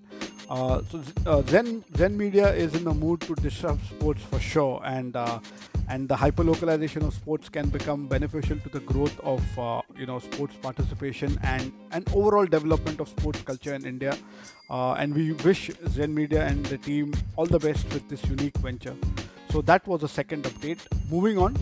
Uh, 0.49 0.81
so 0.91 1.01
uh, 1.25 1.41
Zen 1.43 1.83
Zen 1.95 2.17
Media 2.17 2.53
is 2.53 2.73
in 2.75 2.83
the 2.83 2.93
mood 2.93 3.21
to 3.21 3.35
disrupt 3.35 3.85
sports 3.85 4.21
for 4.23 4.39
sure, 4.39 4.81
and 4.83 5.15
uh, 5.15 5.39
and 5.87 6.09
the 6.09 6.15
hyperlocalization 6.15 7.05
of 7.07 7.13
sports 7.13 7.49
can 7.49 7.69
become 7.69 8.07
beneficial 8.07 8.57
to 8.59 8.69
the 8.69 8.81
growth 8.81 9.17
of 9.21 9.41
uh, 9.59 9.81
you 9.97 10.05
know 10.05 10.19
sports 10.19 10.55
participation 10.61 11.37
and 11.43 11.71
and 11.91 12.07
overall 12.13 12.45
development 12.45 12.99
of 12.99 13.07
sports 13.07 13.41
culture 13.41 13.73
in 13.73 13.85
India. 13.85 14.17
Uh, 14.69 14.93
and 14.93 15.13
we 15.13 15.31
wish 15.43 15.69
Zen 15.89 16.13
Media 16.13 16.45
and 16.45 16.65
the 16.65 16.77
team 16.77 17.13
all 17.35 17.45
the 17.45 17.59
best 17.59 17.85
with 17.93 18.07
this 18.09 18.23
unique 18.25 18.57
venture. 18.57 18.95
So 19.51 19.61
that 19.63 19.85
was 19.85 20.01
the 20.01 20.07
second 20.07 20.43
update. 20.45 20.79
Moving 21.09 21.37
on 21.37 21.57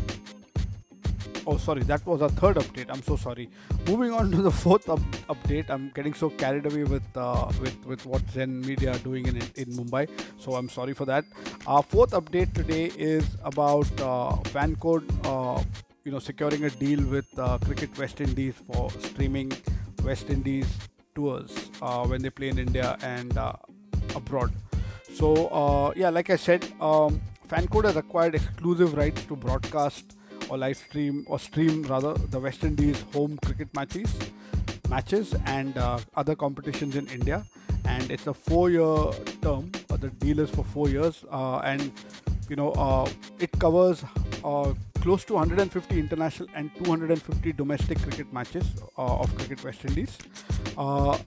oh 1.50 1.58
sorry 1.58 1.84
that 1.90 2.06
was 2.06 2.22
a 2.22 2.30
third 2.30 2.58
update. 2.58 2.90
I'm 2.90 3.02
so 3.04 3.16
sorry. 3.16 3.50
Moving 3.88 4.12
on 4.12 4.32
to 4.32 4.42
the 4.48 4.52
fourth 4.52 4.88
up- 4.96 5.16
update 5.34 5.70
i'm 5.76 5.86
getting 5.96 6.14
so 6.14 6.30
carried 6.44 6.66
away 6.72 6.84
with 6.84 7.08
uh, 7.26 7.52
with 7.62 7.78
with 7.92 8.06
what 8.06 8.30
zen 8.36 8.60
media 8.70 8.92
are 8.96 9.04
doing 9.10 9.28
in 9.32 9.38
in 9.64 9.74
mumbai. 9.80 10.04
So 10.46 10.56
i'm 10.60 10.70
sorry 10.78 10.94
for 11.02 11.06
that. 11.12 11.26
Our 11.68 11.84
fourth 11.84 12.12
update 12.22 12.54
today 12.62 12.86
is 13.12 13.26
about 13.54 14.04
uh, 14.12 14.36
fancode 14.56 15.08
uh, 15.34 15.64
you 16.04 16.12
know 16.12 16.20
securing 16.30 16.66
a 16.66 16.70
deal 16.86 17.04
with 17.16 17.28
uh, 17.48 17.58
cricket 17.66 17.98
west 18.04 18.22
indies 18.28 18.56
for 18.72 18.90
streaming 19.10 19.52
west 20.04 20.30
indies 20.38 20.68
tours 21.16 21.58
uh, 21.82 22.06
when 22.14 22.22
they 22.22 22.30
play 22.42 22.50
in 22.50 22.60
india 22.68 22.98
and 23.02 23.38
uh, 23.38 23.54
abroad. 24.16 24.52
So 25.20 25.30
uh, 25.62 25.92
yeah 25.96 26.10
like 26.10 26.30
i 26.30 26.36
said 26.48 26.66
um, 26.90 27.20
fancode 27.54 27.86
has 27.92 27.98
acquired 28.06 28.36
exclusive 28.36 28.94
rights 29.04 29.26
to 29.32 29.36
broadcast 29.36 30.16
or 30.50 30.58
live 30.58 30.78
stream 30.78 31.26
or 31.28 31.40
stream 31.40 31.84
rather 31.84 32.14
the 32.14 32.40
West 32.40 32.64
Indies 32.64 33.04
home 33.14 33.38
cricket 33.46 33.74
matches, 33.74 34.14
matches 34.90 35.36
and 35.46 35.78
uh, 35.78 36.00
other 36.16 36.36
competitions 36.36 36.96
in 36.96 37.08
India. 37.08 37.46
And 37.86 38.12
it's 38.12 38.28
a 38.28 38.34
four-year 38.34 39.12
term. 39.42 39.72
Uh, 39.90 39.98
the 39.98 40.10
deal 40.10 40.40
is 40.40 40.50
for 40.50 40.64
four 40.64 40.90
years, 40.90 41.24
uh, 41.32 41.60
and 41.60 41.92
you 42.50 42.56
know 42.56 42.72
uh, 42.74 43.10
it 43.40 43.52
covers 43.60 44.04
uh, 44.44 44.74
close 45.02 45.24
to 45.26 45.34
150 45.34 45.98
international 46.00 46.50
and 46.56 46.70
250 46.84 47.54
domestic 47.54 48.02
cricket 48.02 48.32
matches 48.34 48.66
uh, 48.98 49.20
of 49.20 49.34
Cricket 49.38 49.64
West 49.64 49.86
Indies. 49.86 50.18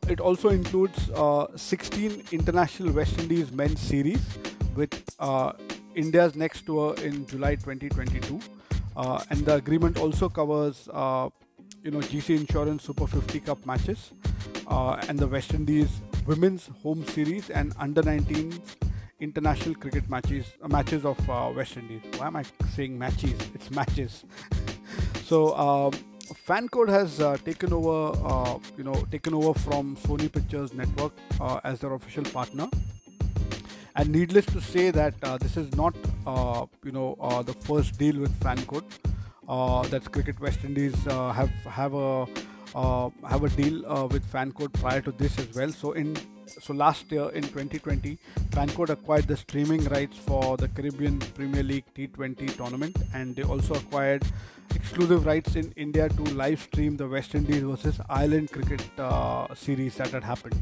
it 0.09 0.21
also 0.21 0.50
includes 0.50 1.11
16 1.57 2.25
international 2.33 2.93
West 2.93 3.19
Indies 3.19 3.50
men's 3.50 3.81
series 3.81 4.21
with 4.76 4.93
India's 5.95 6.35
next 6.37 6.67
tour 6.67 6.95
in 6.97 7.26
July 7.26 7.55
2022. 7.57 8.41
Uh, 8.97 9.23
and 9.31 9.45
the 9.45 9.55
agreement 9.55 9.99
also 9.99 10.29
covers, 10.29 10.89
uh, 10.93 11.29
you 11.83 11.91
know, 11.91 11.99
GC 11.99 12.37
Insurance 12.37 12.85
Super 12.85 13.07
50 13.07 13.41
Cup 13.41 13.65
matches 13.67 14.13
uh, 14.67 15.01
and 15.09 15.19
the 15.19 15.27
West 15.27 15.55
Indies 15.55 15.89
Women's 16.27 16.69
Home 16.83 17.05
Series 17.07 17.51
and 17.51 17.75
Under 17.79 18.03
19 18.03 18.61
international 19.21 19.75
cricket 19.77 20.09
matches 20.11 20.47
uh, 20.63 20.69
matches 20.69 21.05
of 21.05 21.19
uh, 21.31 21.51
West 21.55 21.77
Indies. 21.77 22.03
Why 22.17 22.27
am 22.27 22.37
I 22.37 22.45
saying 22.75 22.99
matches? 22.99 23.39
It's 23.55 23.71
matches. 23.71 24.25
so 25.25 25.57
um, 25.57 25.93
Fancode 26.47 26.89
has 26.89 27.21
uh, 27.21 27.37
taken 27.45 27.73
over, 27.73 28.59
you 28.77 28.85
know, 28.85 28.95
taken 29.11 29.35
over 29.35 29.59
from 29.59 29.97
Sony 29.97 30.31
Pictures 30.31 30.75
Network 30.75 31.13
as 31.65 31.81
their 31.81 31.95
official 31.95 32.25
partner. 32.25 32.69
And 33.95 34.11
needless 34.11 34.47
to 34.47 34.61
say 34.61 34.91
that 34.91 35.15
uh, 35.23 35.37
this 35.39 35.57
is 35.57 35.75
not, 35.77 35.95
uh, 36.27 36.67
you 36.85 36.93
know, 36.93 37.17
uh, 37.21 37.43
the 37.43 37.53
first 37.53 37.99
deal 37.99 38.19
with 38.19 38.33
Fancode. 38.41 38.91
Uh, 39.49 39.83
that's 39.89 40.09
Cricket 40.09 40.41
West 40.41 40.61
Indies 40.65 40.95
uh, 41.07 41.33
have 41.33 41.51
have 41.67 41.93
a 41.95 42.27
uh, 42.75 43.11
have 43.29 43.45
a 43.45 43.51
deal 43.51 44.07
with 44.09 44.25
Fancode 44.33 44.73
prior 44.75 45.03
to 45.03 45.13
this 45.13 45.39
as 45.39 45.55
well. 45.55 45.71
So 45.73 45.93
in 45.93 46.17
so 46.47 46.73
last 46.73 47.11
year 47.13 47.29
in 47.31 47.43
2020, 47.43 48.19
Fancode 48.51 48.91
acquired 48.91 49.27
the 49.27 49.37
streaming 49.37 49.85
rights 49.87 50.17
for 50.17 50.57
the 50.57 50.69
Caribbean 50.69 51.19
Premier 51.35 51.63
League 51.63 51.85
T20 51.95 52.57
tournament, 52.57 52.97
and 53.15 53.37
they 53.37 53.43
also 53.43 53.75
acquired 53.75 54.23
exclusive 54.75 55.27
rights 55.27 55.57
in 55.57 55.73
India 55.77 56.09
to 56.09 56.23
live 56.23 56.61
stream 56.61 56.97
the 56.97 57.07
West 57.07 57.35
Indies 57.35 57.63
versus 57.63 58.01
Ireland 58.09 58.53
cricket 58.53 58.83
uh, 58.99 59.55
series 59.55 59.97
that 59.97 60.09
had 60.09 60.25
happened. 60.25 60.61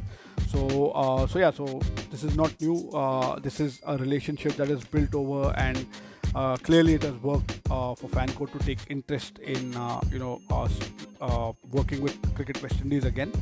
So, 0.50 0.90
uh, 0.90 1.26
so 1.28 1.38
yeah, 1.38 1.52
so 1.52 1.80
this 2.10 2.24
is 2.24 2.36
not 2.36 2.60
new. 2.60 2.90
Uh, 2.90 3.38
this 3.38 3.60
is 3.60 3.80
a 3.86 3.96
relationship 3.96 4.54
that 4.54 4.68
is 4.68 4.82
built 4.82 5.14
over, 5.14 5.54
and 5.56 5.86
uh, 6.34 6.56
clearly 6.56 6.94
it 6.94 7.04
has 7.04 7.14
worked 7.22 7.52
uh, 7.70 7.94
for 7.94 8.08
Fancode 8.08 8.50
to 8.52 8.58
take 8.58 8.80
interest 8.88 9.38
in 9.38 9.76
uh, 9.76 10.00
you 10.10 10.18
know 10.18 10.40
working 11.70 12.00
with 12.00 12.16
Cricket 12.34 12.60
West 12.62 12.80
Indies 12.80 13.04
again. 13.04 13.32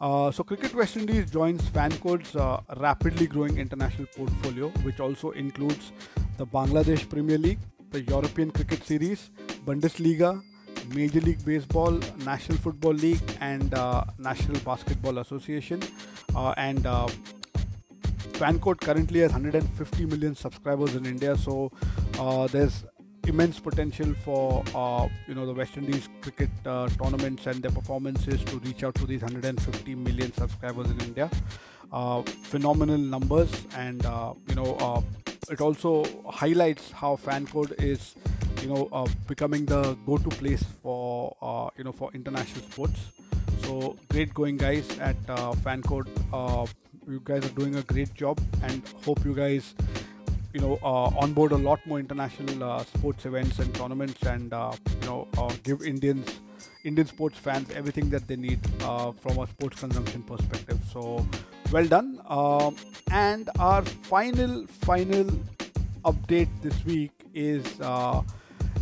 so, 0.00 0.44
Cricket 0.46 0.74
West 0.74 0.96
Indies 0.96 1.28
joins 1.32 1.62
Fancode's 1.70 2.34
rapidly 2.76 3.26
growing 3.26 3.58
international 3.58 4.06
portfolio, 4.16 4.68
which 4.84 5.00
also 5.00 5.30
includes 5.32 5.90
the 6.38 6.46
Bangladesh 6.46 7.08
Premier 7.08 7.38
League, 7.38 7.58
the 7.90 8.02
European 8.02 8.52
Cricket 8.52 8.84
Series, 8.84 9.30
Bundesliga, 9.66 10.40
Major 10.94 11.20
League 11.20 11.44
Baseball, 11.44 11.98
National 12.24 12.58
Football 12.58 12.94
League, 12.94 13.22
and 13.40 13.74
uh, 13.74 14.04
National 14.18 14.60
Basketball 14.60 15.18
Association. 15.18 15.80
Uh, 16.34 16.54
and 16.56 16.86
uh, 16.86 17.08
Fancode 18.32 18.80
currently 18.80 19.20
has 19.20 19.32
150 19.32 20.06
million 20.06 20.34
subscribers 20.34 20.94
in 20.96 21.06
India, 21.06 21.36
so 21.36 21.70
uh, 22.18 22.46
there's 22.48 22.84
immense 23.26 23.58
potential 23.58 24.12
for 24.24 24.62
uh, 24.74 25.08
you 25.26 25.34
know 25.34 25.46
the 25.46 25.54
West 25.54 25.76
Indies 25.76 26.08
cricket 26.20 26.50
uh, 26.66 26.88
tournaments 26.88 27.46
and 27.46 27.62
their 27.62 27.70
performances 27.70 28.42
to 28.44 28.58
reach 28.58 28.82
out 28.84 28.94
to 28.96 29.06
these 29.06 29.22
150 29.22 29.94
million 29.94 30.32
subscribers 30.32 30.90
in 30.90 31.00
India. 31.00 31.30
Uh, 31.92 32.22
phenomenal 32.22 32.98
numbers, 32.98 33.50
and 33.76 34.04
uh, 34.04 34.34
you 34.48 34.56
know 34.56 35.04
it 35.50 35.60
also 35.60 36.04
highlights 36.28 36.90
how 36.90 37.16
Fancode 37.16 37.80
is 37.82 38.14
you 38.62 38.68
know 38.68 38.88
uh, 38.92 39.06
becoming 39.28 39.66
the 39.66 39.94
go-to 40.06 40.30
place 40.30 40.64
for 40.82 41.36
uh, 41.42 41.68
you 41.76 41.84
know 41.84 41.92
for 41.92 42.10
international 42.14 42.62
sports 42.70 43.00
so 43.64 43.96
great 44.10 44.32
going 44.34 44.56
guys 44.56 44.86
at 44.98 45.16
uh, 45.28 45.52
fancode 45.64 46.08
uh, 46.32 46.66
you 47.08 47.20
guys 47.24 47.44
are 47.44 47.54
doing 47.60 47.76
a 47.76 47.82
great 47.82 48.12
job 48.14 48.40
and 48.62 48.82
hope 49.04 49.24
you 49.24 49.34
guys 49.34 49.74
you 50.52 50.60
know 50.60 50.78
uh, 50.82 51.22
onboard 51.24 51.52
a 51.52 51.56
lot 51.56 51.80
more 51.86 51.98
international 51.98 52.62
uh, 52.62 52.84
sports 52.84 53.24
events 53.26 53.58
and 53.58 53.74
tournaments 53.74 54.22
and 54.22 54.52
uh, 54.52 54.72
you 55.00 55.06
know 55.06 55.28
give 55.62 55.82
indians 55.82 56.40
indian 56.84 57.06
sports 57.06 57.38
fans 57.38 57.70
everything 57.74 58.10
that 58.10 58.28
they 58.28 58.36
need 58.36 58.60
from 59.22 59.38
a 59.38 59.46
sports 59.46 59.80
consumption 59.80 60.22
perspective. 60.22 60.78
So 60.92 61.26
well 61.72 61.86
done. 61.86 62.20
Um, 62.28 62.76
and 63.10 63.48
our 63.58 63.82
final 63.82 64.66
final 64.66 65.24
update 66.04 66.48
this 66.62 66.84
week 66.84 67.12
is 67.32 67.64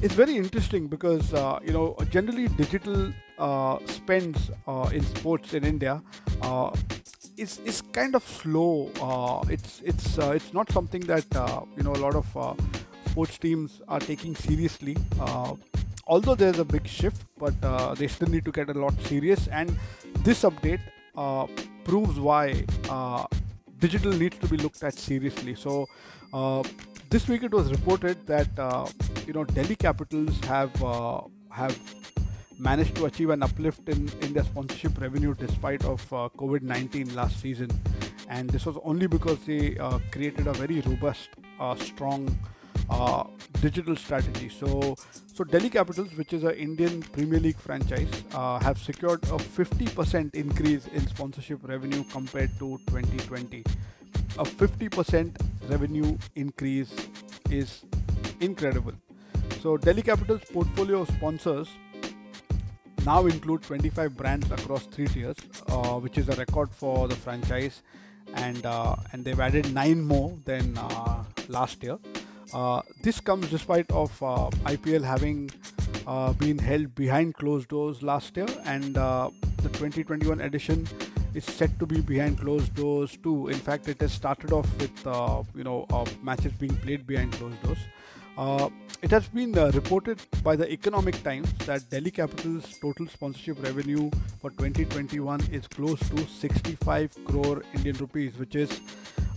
it's 0.03 0.15
very 0.15 0.37
interesting 0.37 0.89
because 0.89 1.33
uh, 1.33 1.61
you 1.65 1.73
know 1.73 1.97
generally 2.11 2.49
digital 2.49 3.13
uh, 3.39 3.79
spends 3.87 4.51
uh, 4.67 4.91
in 4.93 5.03
sports 5.15 5.55
in 5.55 5.65
India 5.65 6.03
uh, 6.43 6.71
is 7.37 7.61
is 7.65 7.81
kind 7.81 8.17
of 8.17 8.25
slow. 8.25 8.91
Uh, 9.01 9.45
it's 9.49 9.81
it's 9.85 10.19
uh, 10.19 10.33
it's 10.33 10.53
not 10.53 10.71
something 10.73 11.03
that 11.03 11.25
you 11.77 11.85
know 11.85 11.93
a 11.93 12.03
lot 12.07 12.17
of 12.17 12.27
sports 13.11 13.39
teams 13.39 13.81
are 13.89 14.01
taking 14.01 14.35
seriously. 14.35 14.97
although 16.13 16.35
there's 16.35 16.59
a 16.59 16.65
big 16.65 16.87
shift, 16.93 17.23
but 17.39 17.55
they 17.99 18.09
still 18.09 18.29
need 18.29 18.45
to 18.45 18.53
get 18.53 18.69
a 18.69 18.79
lot 18.85 18.95
serious 19.03 19.47
and 19.49 19.79
this 20.29 20.43
update 20.43 20.81
proves 21.85 22.19
why 22.19 22.47
digital 23.79 24.13
needs 24.13 24.37
to 24.39 24.49
be 24.49 24.57
looked 24.57 24.83
at 24.83 24.95
seriously. 24.95 25.55
So 25.55 25.89
this 27.09 27.29
week 27.29 27.45
it 27.45 27.53
was 27.53 27.71
reported 27.71 28.27
that 28.27 28.63
you 29.27 29.33
know 29.33 29.45
Delhi 29.45 29.77
Capitals 29.77 30.39
have 30.45 30.83
uh, 30.83 31.21
have 31.51 31.79
managed 32.59 32.95
to 32.97 33.07
achieve 33.07 33.31
an 33.31 33.43
uplift 33.43 33.89
in, 33.89 34.11
in 34.21 34.33
their 34.33 34.45
sponsorship 34.45 35.01
revenue 35.01 35.35
despite 35.35 35.85
of 35.85 36.01
uh, 36.13 36.29
COVID-19 36.37 37.15
last 37.15 37.41
season, 37.41 37.71
and 38.29 38.49
this 38.51 38.67
was 38.67 38.77
only 38.85 39.07
because 39.07 39.39
they 39.47 39.77
created 40.11 40.47
a 40.47 40.53
very 40.53 40.81
robust, 40.83 41.31
strong 41.77 42.29
uh, 42.91 43.25
digital 43.61 43.97
strategy. 43.97 44.49
So, 44.49 44.97
so 45.33 45.45
Delhi 45.45 45.71
Capitals, 45.71 46.15
which 46.17 46.33
is 46.33 46.45
an 46.45 46.55
Indian 46.55 47.03
Premier 47.03 47.41
League 47.41 47.57
franchise, 47.57 48.11
uh, 48.35 48.59
have 48.61 48.79
secured 48.79 49.23
a 49.25 49.39
50% 49.39 50.35
increase 50.35 50.87
in 50.89 51.07
sponsorship 51.07 51.67
revenue 51.67 52.05
compared 52.13 52.51
to 52.59 52.79
2020. 52.89 53.65
A 54.39 54.45
50% 54.45 55.37
revenue 55.69 56.17
increase 56.37 56.93
is 57.51 57.85
incredible. 58.41 58.93
So, 59.63 59.77
Delhi 59.77 60.03
Capitals' 60.03 60.43
portfolio 60.53 61.03
of 61.03 61.09
sponsors 61.09 61.69
now 63.07 63.27
include 63.27 63.63
25 63.63 64.17
brands 64.17 64.51
across 64.51 64.87
three 64.87 65.07
tiers, 65.07 65.37
uh, 65.69 66.01
which 66.01 66.19
is 66.19 66.29
a 66.29 66.35
record 66.35 66.69
for 66.69 67.07
the 67.07 67.15
franchise, 67.15 67.83
and 68.35 68.67
uh, 68.67 68.97
and 69.13 69.25
they've 69.25 69.39
added 69.39 69.73
nine 69.73 70.03
more 70.03 70.37
than 70.47 70.77
uh, 70.77 71.23
last 71.49 71.81
year. 71.85 71.97
Uh, 72.53 72.83
this 73.05 73.21
comes 73.21 73.49
despite 73.51 73.89
of 73.93 74.11
uh, 74.21 74.51
IPL 74.73 75.05
having 75.05 75.49
uh, 76.09 76.33
been 76.33 76.59
held 76.59 76.93
behind 76.97 77.37
closed 77.37 77.69
doors 77.69 78.03
last 78.03 78.37
year, 78.37 78.49
and 78.65 78.97
the 78.97 79.71
2021 79.75 80.41
edition 80.41 80.89
is 81.35 81.45
set 81.45 81.79
to 81.79 81.87
be 81.87 82.01
behind 82.01 82.41
closed 82.41 82.75
doors 82.75 83.17
too. 83.23 83.47
In 83.47 83.61
fact, 83.61 83.87
it 83.87 84.01
has 84.01 84.13
started 84.13 84.51
off 84.51 84.67
with 84.81 85.07
you 85.55 85.63
know 85.63 85.87
matches 86.21 86.53
being 86.55 86.75
played 86.79 87.07
behind 87.07 87.33
closed 87.35 87.63
doors. 87.63 88.73
It 89.03 89.11
has 89.11 89.27
been 89.27 89.59
uh, 89.59 89.73
reported 89.75 90.21
by 90.45 90.55
the 90.55 90.71
Economic 90.73 91.21
Times 91.25 91.53
that 91.67 91.91
Delhi 91.91 92.13
Capital's 92.13 92.79
total 92.79 93.09
sponsorship 93.09 93.61
revenue 93.61 94.09
for 94.41 94.51
2021 94.51 95.41
is 95.51 95.67
close 95.67 95.99
to 96.11 96.25
65 96.25 97.13
crore 97.25 97.65
Indian 97.75 97.97
rupees, 97.97 98.39
which 98.39 98.55
is 98.55 98.81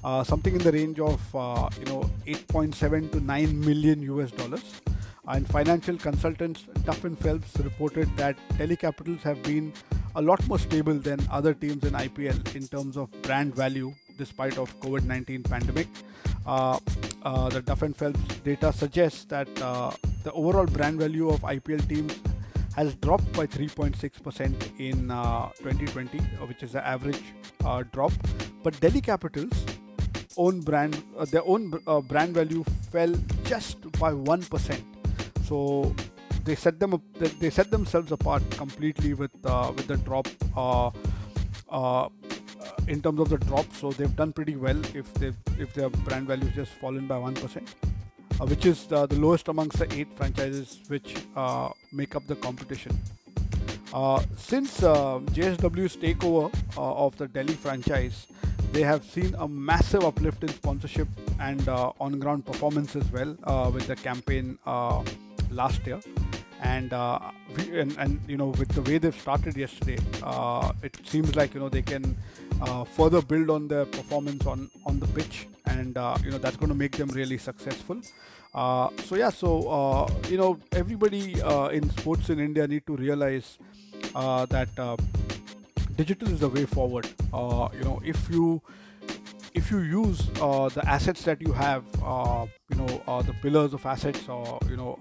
uh, 0.03 0.23
something 0.23 0.53
in 0.53 0.61
the 0.61 0.71
range 0.71 0.99
of 0.99 1.19
uh, 1.35 1.67
you 1.79 1.85
know 1.85 2.07
8.7 2.27 3.11
to 3.13 3.19
9 3.19 3.59
million 3.59 4.03
US 4.03 4.29
dollars. 4.29 4.81
And 5.27 5.47
financial 5.49 5.97
consultants 5.97 6.65
Duff 6.83 7.03
and 7.03 7.17
Phelps 7.17 7.57
reported 7.57 8.15
that 8.17 8.37
Delhi 8.59 8.75
Capitals 8.75 9.23
have 9.23 9.41
been 9.41 9.73
a 10.15 10.21
lot 10.21 10.47
more 10.47 10.59
stable 10.59 10.93
than 10.93 11.19
other 11.31 11.55
teams 11.55 11.83
in 11.83 11.93
IPL 11.93 12.55
in 12.55 12.67
terms 12.67 12.97
of 12.97 13.09
brand 13.23 13.55
value 13.55 13.95
despite 14.15 14.59
of 14.59 14.79
COVID-19 14.79 15.49
pandemic. 15.49 15.87
Uh, 16.45 16.77
uh, 17.25 17.49
the 17.49 17.61
Duff 17.61 17.81
and 17.81 17.97
Phelps 17.97 18.19
data 18.43 18.71
suggests 18.71 19.25
that 19.25 19.49
uh, 19.61 19.91
the 20.23 20.31
overall 20.33 20.67
brand 20.67 20.99
value 20.99 21.29
of 21.29 21.41
IPL 21.41 21.87
teams 21.89 22.19
has 22.75 22.93
dropped 22.95 23.31
by 23.33 23.47
3.6% 23.47 24.79
in 24.79 25.09
uh, 25.09 25.49
2020, 25.57 26.19
which 26.47 26.61
is 26.61 26.73
the 26.73 26.85
average 26.85 27.21
uh, 27.65 27.83
drop. 27.91 28.11
But 28.63 28.79
Delhi 28.79 29.01
Capitals 29.01 29.65
own 30.37 30.61
brand, 30.61 31.01
uh, 31.17 31.25
their 31.25 31.45
own 31.45 31.71
brand 32.07 32.35
value 32.35 32.63
fell 32.91 33.13
just 33.43 33.91
by 33.99 34.13
one 34.13 34.43
percent. 34.43 34.83
So 35.45 35.95
they 36.43 36.55
set 36.55 36.79
them 36.79 36.93
up, 36.93 37.01
they 37.39 37.49
set 37.49 37.71
themselves 37.71 38.11
apart 38.11 38.43
completely 38.51 39.13
with 39.13 39.31
with 39.43 39.87
the 39.87 39.97
drop 40.03 40.27
in 42.87 43.01
terms 43.01 43.19
of 43.19 43.29
the 43.29 43.37
drop. 43.37 43.65
So 43.73 43.91
they've 43.91 44.15
done 44.15 44.33
pretty 44.33 44.55
well 44.55 44.79
if 44.93 45.13
they 45.15 45.33
if 45.59 45.73
their 45.73 45.89
brand 45.89 46.27
value 46.27 46.49
just 46.51 46.71
fallen 46.73 47.07
by 47.07 47.17
one 47.17 47.35
percent, 47.35 47.75
uh, 48.39 48.45
which 48.45 48.65
is 48.65 48.91
uh, 48.91 49.05
the 49.05 49.15
lowest 49.15 49.47
amongst 49.47 49.79
the 49.79 49.91
eight 49.93 50.07
franchises 50.15 50.79
which 50.87 51.15
uh, 51.35 51.69
make 51.91 52.15
up 52.15 52.25
the 52.27 52.35
competition. 52.35 52.97
Uh, 53.93 54.21
since 54.35 54.83
uh, 54.83 55.19
JSW's 55.31 55.95
takeover 55.95 56.53
of 56.75 57.17
the 57.17 57.27
Delhi 57.27 57.53
franchise, 57.53 58.27
they 58.73 58.81
have 58.81 59.05
seen 59.05 59.33
a 59.39 59.47
massive 59.47 60.03
uplift 60.03 60.43
in 60.43 60.49
sponsorship 60.49 61.07
and 61.39 61.67
on-ground 61.69 62.45
performance 62.45 62.95
as 62.95 63.09
well 63.11 63.37
with 63.71 63.87
the 63.87 63.95
campaign 63.95 64.57
last 65.51 65.87
year 65.87 66.01
and, 66.65 66.93
uh, 66.93 67.19
we, 67.55 67.79
and 67.79 67.95
and 67.97 68.19
you 68.27 68.37
know 68.37 68.47
with 68.59 68.69
the 68.69 68.81
way 68.81 68.97
they've 68.97 69.19
started 69.25 69.55
yesterday, 69.55 69.97
uh, 70.23 70.71
it 70.83 70.97
seems 71.05 71.35
like 71.35 71.53
you 71.53 71.59
know 71.59 71.69
they 71.69 71.81
can 71.81 72.17
uh, 72.61 72.83
further 72.83 73.21
build 73.21 73.49
on 73.49 73.67
their 73.67 73.85
performance 73.85 74.45
on 74.45 74.69
on 74.85 74.99
the 74.99 75.07
pitch, 75.17 75.47
and 75.67 75.97
uh, 75.97 76.17
you 76.23 76.31
know 76.31 76.37
that's 76.37 76.57
going 76.57 76.69
to 76.69 76.79
make 76.83 76.95
them 77.01 77.09
really 77.09 77.37
successful. 77.37 78.01
Uh, 78.53 78.89
so 79.03 79.15
yeah, 79.15 79.29
so 79.29 79.51
uh, 79.77 80.09
you 80.29 80.37
know 80.37 80.57
everybody 80.71 81.23
in 81.79 81.89
sports 81.91 82.29
in 82.29 82.39
India 82.39 82.67
need 82.67 82.85
to 82.87 82.95
realize 82.95 83.57
that 84.13 84.97
digital 85.95 86.29
is 86.29 86.39
the 86.39 86.49
way 86.49 86.65
forward. 86.65 87.07
you 87.79 87.85
know 87.89 88.01
if 88.03 88.29
you 88.29 88.61
if 89.53 89.71
you 89.71 89.79
use 89.79 90.19
the 90.77 90.83
assets 90.85 91.21
that 91.23 91.41
you 91.41 91.53
have, 91.53 91.83
you 92.69 92.77
know, 92.79 93.21
the 93.29 93.35
pillars 93.41 93.73
of 93.73 93.85
assets, 93.85 94.27
or 94.27 94.59
you 94.69 94.77
know, 94.77 94.97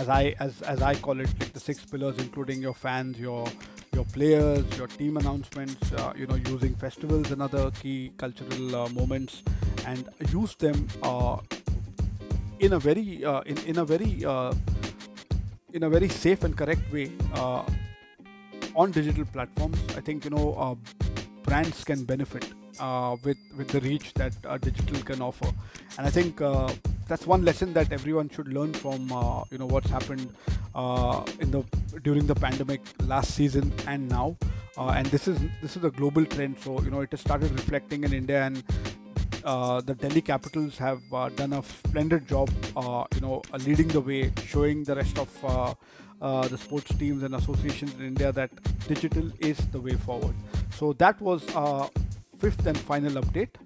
as 0.00 0.08
I 0.08 0.34
as 0.40 0.62
as 0.62 0.82
I 0.90 0.94
call 0.94 1.20
it, 1.20 1.30
like 1.40 1.52
the 1.52 1.60
six 1.60 1.84
pillars, 1.84 2.16
including 2.18 2.62
your 2.62 2.74
fans, 2.74 3.18
your 3.18 3.46
your 3.94 4.04
players, 4.16 4.64
your 4.78 4.86
team 4.86 5.16
announcements, 5.16 5.92
uh, 5.92 6.12
you 6.16 6.26
know, 6.26 6.38
using 6.52 6.74
festivals 6.74 7.30
and 7.32 7.42
other 7.42 7.70
key 7.82 8.12
cultural 8.16 8.76
uh, 8.76 8.88
moments, 9.00 9.42
and 9.86 10.08
use 10.32 10.54
them 10.54 10.86
uh, 11.02 11.36
in 12.60 12.72
a 12.74 12.78
very 12.78 13.24
uh, 13.24 13.40
in 13.42 13.58
in 13.72 13.78
a 13.78 13.84
very 13.84 14.24
uh, 14.24 14.52
in 15.74 15.82
a 15.82 15.90
very 15.96 16.08
safe 16.08 16.44
and 16.44 16.56
correct 16.56 16.92
way 16.92 17.10
uh, 17.34 17.62
on 18.74 18.90
digital 18.90 19.26
platforms. 19.36 19.78
I 19.96 20.00
think 20.00 20.24
you 20.24 20.30
know 20.36 20.78
brands 21.42 21.84
can 21.84 22.04
benefit 22.04 22.46
with 23.26 23.40
with 23.58 23.68
the 23.76 23.80
reach 23.80 24.14
that 24.14 24.32
digital 24.62 25.02
can 25.12 25.20
offer, 25.20 25.52
and 25.98 26.06
I 26.06 26.10
think 26.18 26.40
that's 27.10 27.26
one 27.26 27.44
lesson 27.44 27.72
that 27.72 27.92
everyone 27.92 28.28
should 28.28 28.48
learn 28.56 28.72
from 28.72 29.12
uh, 29.12 29.42
you 29.50 29.58
know 29.58 29.66
what's 29.66 29.90
happened 29.90 30.32
uh, 30.76 31.24
in 31.40 31.50
the 31.50 31.62
during 32.04 32.24
the 32.24 32.36
pandemic 32.36 32.80
last 33.12 33.34
season 33.34 33.72
and 33.88 34.08
now. 34.08 34.36
Uh, 34.78 34.90
and 34.98 35.06
this 35.06 35.26
is 35.26 35.40
this 35.60 35.76
is 35.76 35.82
a 35.84 35.90
global 35.90 36.24
trend. 36.24 36.58
So 36.60 36.80
you 36.82 36.90
know 36.92 37.00
it 37.00 37.10
has 37.10 37.20
started 37.20 37.50
reflecting 37.50 38.04
in 38.04 38.12
India 38.12 38.44
and 38.44 38.62
uh, 39.44 39.80
the 39.80 39.94
Delhi 39.94 40.20
Capitals 40.20 40.78
have 40.78 41.00
uh, 41.12 41.28
done 41.30 41.52
a 41.52 41.62
splendid 41.64 42.28
job 42.28 42.48
uh, 42.76 43.04
you 43.16 43.22
know 43.22 43.42
leading 43.66 43.88
the 43.88 44.00
way 44.10 44.20
showing 44.46 44.84
the 44.84 44.94
rest 44.94 45.18
of 45.18 45.34
the 46.52 46.58
sports 46.58 46.94
teams 47.02 47.24
and 47.24 47.34
associations 47.34 47.92
in 47.94 48.06
India 48.12 48.30
that 48.30 48.50
digital 48.86 49.32
is 49.40 49.58
the 49.72 49.80
way 49.80 49.96
forward. 50.06 50.36
So 50.78 50.92
that 51.04 51.20
was 51.20 51.42
fifth 52.38 52.66
and 52.66 52.78
final 52.92 53.20
update 53.22 53.60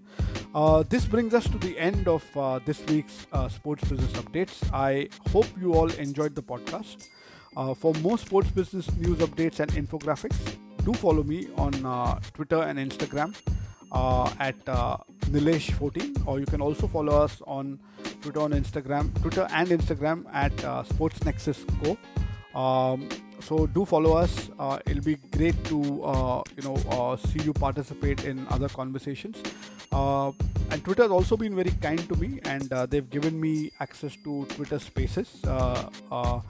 uh, 0.54 0.84
this 0.88 1.04
brings 1.04 1.34
us 1.34 1.44
to 1.48 1.58
the 1.58 1.76
end 1.78 2.06
of 2.06 2.24
uh, 2.36 2.60
this 2.64 2.80
week's 2.86 3.26
uh, 3.32 3.48
sports 3.48 3.82
business 3.88 4.12
updates. 4.12 4.62
I 4.72 5.08
hope 5.32 5.46
you 5.60 5.74
all 5.74 5.90
enjoyed 5.92 6.34
the 6.34 6.42
podcast. 6.42 7.08
Uh, 7.56 7.74
for 7.74 7.92
more 7.94 8.18
sports 8.18 8.50
business 8.50 8.90
news 8.96 9.18
updates 9.18 9.58
and 9.58 9.70
infographics, 9.72 10.36
do 10.84 10.92
follow 10.94 11.24
me 11.24 11.48
on 11.56 11.84
uh, 11.84 12.20
Twitter 12.34 12.62
and 12.62 12.78
Instagram 12.78 13.34
uh, 13.90 14.30
at 14.38 14.64
Nilesh14, 14.64 16.26
or 16.26 16.38
you 16.38 16.46
can 16.46 16.60
also 16.60 16.86
follow 16.86 17.20
us 17.20 17.42
on 17.46 17.80
Twitter 18.20 18.40
on 18.40 18.52
Instagram, 18.52 19.12
Twitter 19.22 19.48
and 19.50 19.68
Instagram 19.70 20.24
at 20.32 20.86
Sports 20.86 21.24
Nexus 21.24 21.64
Co. 21.82 21.96
Um, 22.58 23.08
so 23.40 23.66
do 23.66 23.84
follow 23.84 24.16
us. 24.16 24.50
it'll 24.86 25.02
be 25.02 25.16
great 25.32 25.62
to 25.64 26.44
you 26.56 26.62
know 26.62 27.18
see 27.26 27.42
you 27.42 27.52
participate 27.52 28.24
in 28.24 28.46
other 28.50 28.68
conversations. 28.68 29.42
Uh, 29.94 30.32
and 30.70 30.82
Twitter 30.84 31.02
has 31.02 31.12
also 31.12 31.36
been 31.36 31.54
very 31.54 31.70
kind 31.80 32.00
to 32.08 32.16
me, 32.16 32.40
and 32.46 32.72
uh, 32.72 32.84
they've 32.84 33.08
given 33.08 33.40
me 33.40 33.70
access 33.78 34.16
to 34.24 34.44
Twitter 34.46 34.80
Spaces 34.80 35.28
uh, 35.44 35.88
uh, 36.10 36.40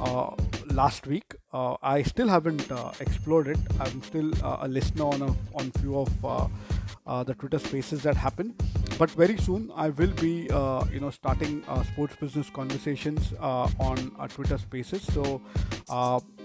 uh 0.00 0.30
last 0.72 1.06
week. 1.06 1.36
Uh, 1.52 1.76
I 1.80 2.02
still 2.02 2.26
haven't 2.26 2.68
explored 3.00 3.46
it. 3.46 3.58
I'm 3.78 4.02
still 4.02 4.32
a 4.42 4.66
listener 4.66 5.04
on 5.04 5.22
a 5.22 5.36
on 5.54 5.70
few 5.78 5.96
of 5.96 7.28
the 7.28 7.34
Twitter 7.34 7.60
Spaces 7.60 8.02
that 8.02 8.16
happen. 8.16 8.54
But 8.98 9.12
very 9.12 9.36
soon, 9.36 9.70
I 9.76 9.90
will 9.90 10.14
be 10.20 10.48
you 10.92 11.00
know 11.00 11.10
starting 11.10 11.62
sports 11.92 12.16
business 12.16 12.50
conversations 12.50 13.32
on 13.38 14.10
Twitter 14.28 14.58
Spaces. 14.58 15.02
So 15.02 15.40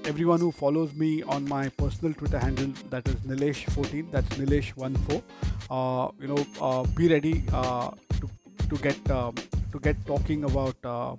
everyone 0.05 0.39
who 0.39 0.51
follows 0.51 0.93
me 0.93 1.23
on 1.23 1.47
my 1.47 1.69
personal 1.69 2.13
Twitter 2.13 2.39
handle, 2.39 2.71
that 2.89 3.07
is 3.07 3.15
Nilesh14, 3.15 4.11
that's 4.11 4.27
Nilesh14, 4.37 5.21
uh, 5.69 6.09
you 6.19 6.27
know, 6.27 6.45
uh, 6.61 6.83
be 6.95 7.07
ready 7.07 7.43
uh, 7.53 7.91
to, 8.19 8.29
to 8.69 8.75
get 8.81 8.97
um, 9.11 9.35
to 9.71 9.79
get 9.79 9.95
talking 10.05 10.43
about 10.43 10.75
uh, 10.85 11.15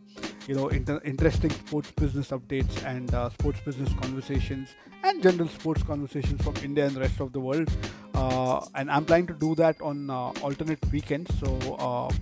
you 0.47 0.55
know 0.55 0.69
inter- 0.69 1.01
interesting 1.05 1.51
sports 1.51 1.91
business 1.93 2.29
updates 2.31 2.85
and 2.85 3.13
uh, 3.15 3.29
sports 3.31 3.61
business 3.65 3.93
conversations 4.01 4.69
and 5.03 5.23
general 5.23 5.49
sports 5.49 5.83
conversations 5.83 6.41
from 6.43 6.55
India 6.63 6.87
and 6.87 6.95
the 6.97 7.01
rest 7.01 7.21
of 7.21 7.33
the 7.33 7.41
world. 7.41 7.69
Uh, 8.15 8.61
and 8.77 8.91
I'm 8.91 9.05
planning 9.05 9.27
to 9.27 9.35
do 9.35 9.55
that 9.57 9.81
on 9.83 10.09
uh, 10.11 10.31
alternate 10.43 10.79
weekends. 10.93 11.37
So 11.41 11.57
uh, 11.79 12.13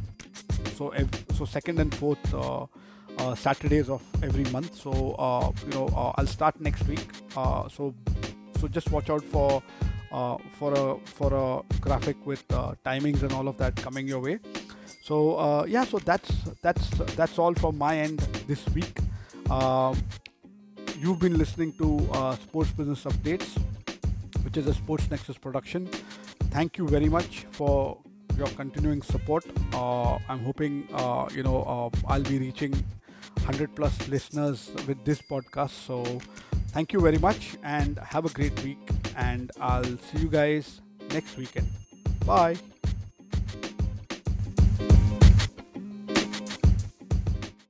so 0.77 0.91
ev- 0.91 1.25
so 1.35 1.45
second 1.45 1.79
and 1.81 1.95
fourth. 1.95 2.35
Uh, 3.19 3.23
uh, 3.23 3.35
Saturdays 3.35 3.89
of 3.89 4.03
every 4.23 4.45
month, 4.51 4.75
so 4.75 4.93
you 5.67 5.73
know 5.73 6.15
I'll 6.17 6.27
start 6.27 6.61
next 6.61 6.87
week. 6.87 7.07
so 7.35 7.95
so 8.61 8.69
just 8.69 8.91
watch 8.91 9.11
out 9.11 9.25
for 9.25 9.63
for 10.59 10.73
a 10.75 10.99
for 11.05 11.33
a 11.35 11.81
graphic 11.81 12.17
with 12.27 12.47
timings 12.85 13.23
and 13.23 13.33
all 13.33 13.49
of 13.49 13.57
that 13.59 13.77
coming 13.77 14.07
your 14.09 14.21
way. 14.21 14.39
So 15.03 15.37
uh, 15.37 15.65
yeah 15.65 15.85
so 15.85 15.99
that's 15.99 16.31
that's 16.63 16.89
that's 17.17 17.39
all 17.39 17.55
from 17.55 17.79
my 17.79 17.99
end 17.99 18.21
this 18.47 18.65
week. 18.71 18.99
Um, 19.51 19.97
you've 20.99 21.19
been 21.19 21.37
listening 21.39 21.73
to 21.79 22.09
uh, 22.13 22.37
sports 22.37 22.71
business 22.71 23.05
updates 23.05 23.59
which 24.45 24.57
is 24.57 24.67
a 24.67 24.75
sports 24.75 25.11
nexus 25.11 25.39
production. 25.39 25.87
Thank 26.51 26.77
you 26.79 26.89
very 26.89 27.09
much 27.09 27.47
for 27.51 27.99
your 28.37 28.49
continuing 28.49 29.03
support. 29.03 29.45
Uh, 29.73 30.19
i'm 30.29 30.43
hoping 30.45 30.87
uh, 30.93 31.29
you 31.35 31.43
know 31.43 31.63
uh, 31.75 32.13
i'll 32.13 32.23
be 32.23 32.39
reaching 32.39 32.73
100 33.45 33.75
plus 33.75 34.09
listeners 34.09 34.71
with 34.87 35.05
this 35.05 35.21
podcast. 35.21 35.71
So 35.71 36.05
thank 36.69 36.93
you 36.93 37.01
very 37.01 37.19
much 37.19 37.57
and 37.63 37.99
have 37.99 38.25
a 38.25 38.31
great 38.31 38.57
week. 38.63 38.79
And 39.17 39.51
i'll 39.61 39.85
see 39.85 40.19
you 40.19 40.29
guys 40.29 40.81
next 41.11 41.37
weekend. 41.37 41.69
Bye 42.25 42.72